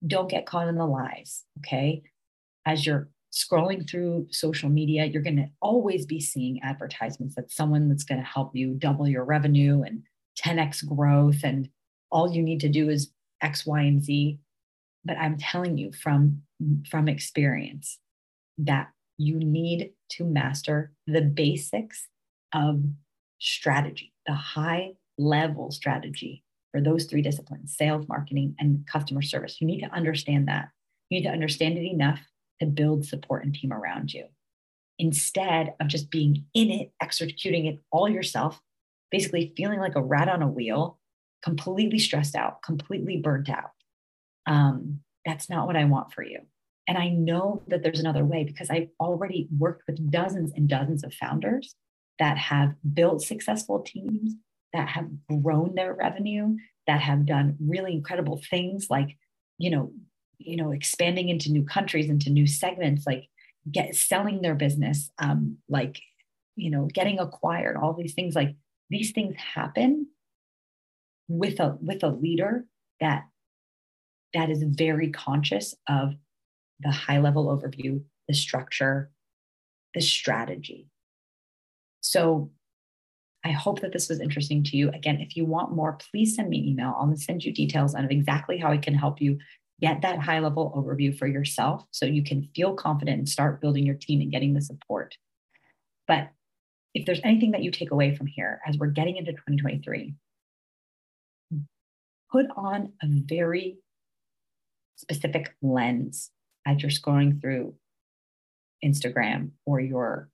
don't 0.06 0.30
get 0.30 0.46
caught 0.46 0.68
in 0.68 0.76
the 0.76 0.86
lies. 0.86 1.44
Okay. 1.58 2.02
As 2.66 2.86
you're 2.86 3.08
scrolling 3.32 3.88
through 3.88 4.26
social 4.30 4.68
media, 4.68 5.04
you're 5.04 5.22
going 5.22 5.36
to 5.36 5.48
always 5.60 6.06
be 6.06 6.20
seeing 6.20 6.60
advertisements 6.62 7.34
that 7.34 7.50
someone 7.50 7.88
that's 7.88 8.04
going 8.04 8.20
to 8.20 8.26
help 8.26 8.54
you 8.54 8.74
double 8.74 9.08
your 9.08 9.24
revenue 9.24 9.82
and 9.82 10.02
10x 10.42 10.86
growth. 10.86 11.42
And 11.42 11.68
all 12.10 12.32
you 12.32 12.42
need 12.42 12.60
to 12.60 12.68
do 12.68 12.88
is 12.88 13.10
X, 13.42 13.66
Y, 13.66 13.80
and 13.80 14.02
Z. 14.02 14.38
But 15.04 15.18
I'm 15.18 15.38
telling 15.38 15.78
you 15.78 15.92
from, 15.92 16.42
from 16.90 17.08
experience 17.08 17.98
that 18.58 18.88
you 19.16 19.38
need 19.38 19.92
to 20.10 20.24
master 20.24 20.92
the 21.06 21.22
basics 21.22 22.08
of 22.54 22.82
strategy, 23.38 24.12
the 24.26 24.34
high 24.34 24.92
level 25.18 25.70
strategy 25.70 26.44
for 26.78 26.84
those 26.84 27.06
three 27.06 27.22
disciplines 27.22 27.74
sales, 27.76 28.06
marketing, 28.08 28.54
and 28.60 28.86
customer 28.86 29.20
service. 29.20 29.60
You 29.60 29.66
need 29.66 29.80
to 29.80 29.92
understand 29.92 30.46
that. 30.46 30.68
You 31.10 31.18
need 31.18 31.26
to 31.26 31.32
understand 31.32 31.76
it 31.76 31.84
enough 31.84 32.20
to 32.60 32.66
build 32.66 33.04
support 33.04 33.44
and 33.44 33.52
team 33.52 33.72
around 33.72 34.12
you 34.14 34.26
instead 34.98 35.74
of 35.80 35.88
just 35.88 36.10
being 36.10 36.44
in 36.54 36.70
it, 36.70 36.92
executing 37.00 37.66
it 37.66 37.80
all 37.90 38.08
yourself, 38.08 38.60
basically 39.10 39.52
feeling 39.56 39.80
like 39.80 39.96
a 39.96 40.02
rat 40.02 40.28
on 40.28 40.42
a 40.42 40.48
wheel, 40.48 40.98
completely 41.42 41.98
stressed 41.98 42.34
out, 42.34 42.62
completely 42.62 43.16
burnt 43.16 43.48
out. 43.48 43.70
Um, 44.46 45.00
that's 45.24 45.48
not 45.48 45.66
what 45.66 45.76
I 45.76 45.84
want 45.84 46.12
for 46.12 46.22
you. 46.22 46.40
And 46.86 46.96
I 46.96 47.08
know 47.08 47.62
that 47.68 47.82
there's 47.82 48.00
another 48.00 48.24
way 48.24 48.44
because 48.44 48.70
I've 48.70 48.88
already 49.00 49.48
worked 49.56 49.82
with 49.86 50.10
dozens 50.10 50.52
and 50.52 50.68
dozens 50.68 51.04
of 51.04 51.14
founders 51.14 51.74
that 52.18 52.38
have 52.38 52.74
built 52.94 53.22
successful 53.22 53.80
teams, 53.80 54.34
that 54.72 54.88
have 54.88 55.08
grown 55.42 55.74
their 55.74 55.94
revenue, 55.94 56.56
that 56.86 57.00
have 57.00 57.26
done 57.26 57.56
really 57.60 57.92
incredible 57.92 58.40
things 58.50 58.88
like, 58.90 59.16
you 59.58 59.70
know, 59.70 59.92
you 60.38 60.56
know, 60.56 60.70
expanding 60.70 61.28
into 61.28 61.50
new 61.50 61.64
countries, 61.64 62.08
into 62.08 62.30
new 62.30 62.46
segments, 62.46 63.06
like 63.06 63.28
get 63.70 63.94
selling 63.94 64.40
their 64.40 64.54
business, 64.54 65.10
um, 65.18 65.58
like, 65.68 66.00
you 66.56 66.70
know, 66.70 66.86
getting 66.92 67.18
acquired, 67.18 67.76
all 67.76 67.92
these 67.92 68.14
things, 68.14 68.34
like 68.34 68.54
these 68.90 69.12
things 69.12 69.34
happen 69.36 70.06
with 71.28 71.60
a 71.60 71.76
with 71.80 72.02
a 72.02 72.08
leader 72.08 72.64
that 73.00 73.24
that 74.34 74.50
is 74.50 74.62
very 74.62 75.10
conscious 75.10 75.74
of 75.88 76.14
the 76.80 76.90
high 76.90 77.18
level 77.18 77.46
overview, 77.46 78.02
the 78.28 78.34
structure, 78.34 79.10
the 79.94 80.00
strategy. 80.00 80.88
So 82.00 82.50
I 83.48 83.52
hope 83.52 83.80
that 83.80 83.94
this 83.94 84.10
was 84.10 84.20
interesting 84.20 84.62
to 84.64 84.76
you. 84.76 84.90
Again, 84.90 85.22
if 85.22 85.34
you 85.34 85.46
want 85.46 85.72
more, 85.72 85.96
please 86.10 86.36
send 86.36 86.50
me 86.50 86.58
an 86.58 86.68
email. 86.68 86.94
I'll 86.98 87.16
send 87.16 87.42
you 87.42 87.50
details 87.50 87.94
on 87.94 88.04
exactly 88.10 88.58
how 88.58 88.70
I 88.70 88.76
can 88.76 88.92
help 88.92 89.22
you 89.22 89.38
get 89.80 90.02
that 90.02 90.18
high 90.18 90.40
level 90.40 90.70
overview 90.76 91.16
for 91.16 91.26
yourself 91.26 91.86
so 91.90 92.04
you 92.04 92.22
can 92.22 92.50
feel 92.54 92.74
confident 92.74 93.16
and 93.16 93.28
start 93.28 93.62
building 93.62 93.86
your 93.86 93.94
team 93.94 94.20
and 94.20 94.30
getting 94.30 94.52
the 94.52 94.60
support. 94.60 95.16
But 96.06 96.28
if 96.92 97.06
there's 97.06 97.22
anything 97.24 97.52
that 97.52 97.62
you 97.62 97.70
take 97.70 97.90
away 97.90 98.14
from 98.14 98.26
here 98.26 98.60
as 98.66 98.76
we're 98.76 98.88
getting 98.88 99.16
into 99.16 99.32
2023, 99.32 100.14
put 102.30 102.46
on 102.54 102.92
a 103.02 103.06
very 103.06 103.78
specific 104.96 105.54
lens 105.62 106.30
as 106.66 106.82
you're 106.82 106.90
scrolling 106.90 107.40
through 107.40 107.74
Instagram 108.84 109.52
or 109.64 109.80
you're 109.80 110.28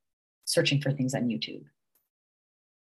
searching 0.47 0.81
for 0.81 0.91
things 0.91 1.15
on 1.15 1.29
YouTube. 1.29 1.63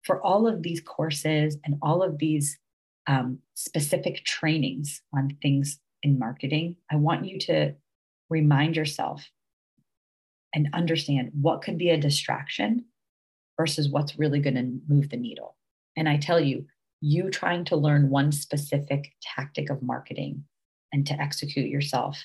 For 0.03 0.21
all 0.23 0.47
of 0.47 0.63
these 0.63 0.81
courses 0.81 1.57
and 1.65 1.77
all 1.83 2.03
of 2.03 2.19
these 2.19 2.59
um, 3.07 3.39
specific 3.55 4.25
trainings 4.25 5.03
on 5.15 5.37
things 5.41 5.79
in 6.03 6.19
marketing, 6.19 6.77
I 6.91 6.97
want 6.97 7.27
you 7.27 7.39
to 7.41 7.75
remind 8.29 8.77
yourself 8.77 9.29
and 10.55 10.69
understand 10.73 11.31
what 11.41 11.63
could 11.63 11.79
be 11.79 11.91
a 11.91 11.97
distraction 11.97 12.85
versus 13.57 13.89
what's 13.89 14.19
really 14.19 14.41
going 14.41 14.57
to 14.57 14.79
move 14.89 15.11
the 15.11 15.17
needle. 15.17 15.57
And 15.97 16.09
I 16.09 16.17
tell 16.17 16.41
you, 16.41 16.67
you 17.01 17.31
trying 17.31 17.65
to 17.67 17.77
learn 17.77 18.11
one 18.11 18.33
specific 18.33 19.13
tactic 19.23 19.71
of 19.71 19.83
marketing 19.83 20.45
and 20.93 21.07
to 21.07 21.21
execute 21.21 21.69
yourself 21.69 22.25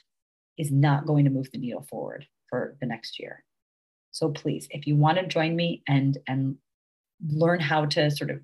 is 0.58 0.72
not 0.72 1.06
going 1.06 1.26
to 1.26 1.32
move 1.32 1.50
the 1.52 1.58
needle 1.58 1.86
forward 1.90 2.26
for 2.50 2.76
the 2.80 2.86
next 2.86 3.20
year. 3.20 3.44
So 4.12 4.30
please, 4.30 4.68
if 4.72 4.88
you 4.88 4.96
want 4.96 5.18
to 5.20 5.28
join 5.28 5.56
me 5.56 5.84
and 5.88 6.18
and 6.28 6.56
learn 7.26 7.60
how 7.60 7.86
to 7.86 8.12
sort 8.12 8.30
of 8.30 8.40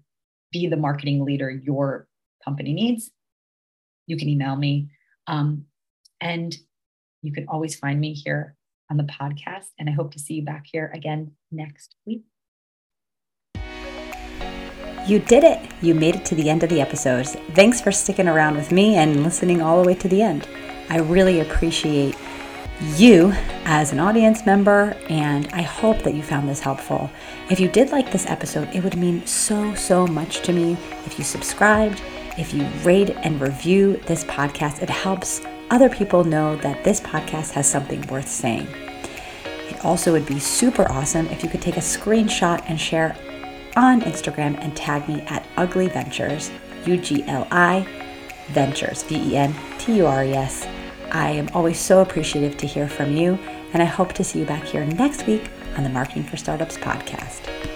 be 0.52 0.68
the 0.68 0.78
marketing 0.78 1.26
leader 1.26 1.50
your 1.50 2.08
company 2.44 2.74
needs, 2.74 3.12
you 4.08 4.18
can 4.18 4.30
email 4.30 4.56
me. 4.56 4.90
Um, 5.28 5.66
and 6.22 6.56
you 7.22 7.32
can 7.32 7.48
always 7.48 7.76
find 7.76 8.00
me 8.00 8.14
here 8.14 8.56
on 8.90 8.98
the 8.98 9.04
podcast. 9.04 9.68
And 9.80 9.90
I 9.90 9.94
hope 9.94 10.12
to 10.14 10.20
see 10.20 10.36
you 10.36 10.44
back 10.44 10.66
here 10.72 10.92
again 10.94 11.32
next 11.52 11.96
week. 12.06 12.24
You 15.06 15.20
did 15.20 15.44
it! 15.44 15.60
You 15.82 15.96
made 15.96 16.16
it 16.16 16.26
to 16.26 16.36
the 16.36 16.50
end 16.50 16.64
of 16.64 16.70
the 16.70 16.80
episode. 16.80 17.28
Thanks 17.56 17.82
for 17.82 17.92
sticking 17.92 18.28
around 18.28 18.56
with 18.56 18.72
me 18.72 18.96
and 18.96 19.24
listening 19.24 19.62
all 19.62 19.82
the 19.82 19.88
way 19.88 19.96
to 19.96 20.08
the 20.08 20.22
end. 20.22 20.48
I 20.90 21.00
really 21.00 21.42
appreciate 21.42 22.16
you 22.98 23.32
as 23.66 23.92
an 23.92 24.00
audience 24.00 24.46
member, 24.46 24.96
and 25.10 25.48
I 25.54 25.62
hope 25.62 26.04
that 26.04 26.14
you 26.14 26.22
found 26.22 26.50
this 26.50 26.60
helpful. 26.60 27.10
If 27.50 27.60
you 27.60 27.68
did 27.68 27.92
like 27.92 28.12
this 28.12 28.26
episode, 28.26 28.70
it 28.74 28.84
would 28.84 28.98
mean 28.98 29.26
so, 29.26 29.74
so 29.76 30.06
much 30.06 30.42
to 30.42 30.54
me 30.54 30.74
if 31.06 31.18
you 31.18 31.24
subscribed, 31.24 32.02
if 32.38 32.54
you 32.54 32.66
rate 32.84 33.12
and 33.24 33.40
review 33.40 33.98
this 34.06 34.24
podcast. 34.26 34.82
It 34.82 34.90
helps 34.90 35.42
other 35.70 35.90
people 35.90 36.24
know 36.24 36.56
that 36.58 36.84
this 36.84 37.00
podcast 37.00 37.52
has 37.52 37.70
something 37.70 38.02
worth 38.08 38.28
saying. 38.28 38.68
It 39.70 39.84
also 39.86 40.12
would 40.12 40.26
be 40.26 40.40
super 40.40 40.90
awesome 40.92 41.28
if 41.28 41.44
you 41.44 41.50
could 41.50 41.62
take 41.62 41.78
a 41.78 41.82
screenshot 41.82 42.64
and 42.68 42.80
share 42.80 43.16
on 43.76 44.02
Instagram 44.02 44.58
and 44.60 44.76
tag 44.76 45.08
me 45.08 45.22
at 45.22 45.48
Ugli 45.56 45.92
Ventures, 45.92 46.52
U 46.86 46.98
G 46.98 47.24
L 47.28 47.48
I 47.50 47.88
Ventures, 48.50 49.04
V 49.04 49.16
E 49.16 49.38
N 49.38 49.56
T 49.80 49.98
U 49.98 50.06
R 50.06 50.24
E 50.26 50.34
S. 50.34 50.68
I 51.14 51.30
am 51.30 51.48
always 51.54 51.80
so 51.80 52.02
appreciative 52.02 52.58
to 52.58 52.68
hear 52.68 52.90
from 52.90 53.16
you, 53.16 53.38
and 53.72 53.84
I 53.84 53.86
hope 53.86 54.14
to 54.14 54.24
see 54.24 54.40
you 54.40 54.46
back 54.46 54.64
here 54.64 54.84
next 54.84 55.28
week 55.28 55.48
on 55.78 55.84
the 55.84 55.90
Marketing 55.90 56.24
for 56.24 56.38
Startups 56.38 56.78
podcast. 56.78 57.73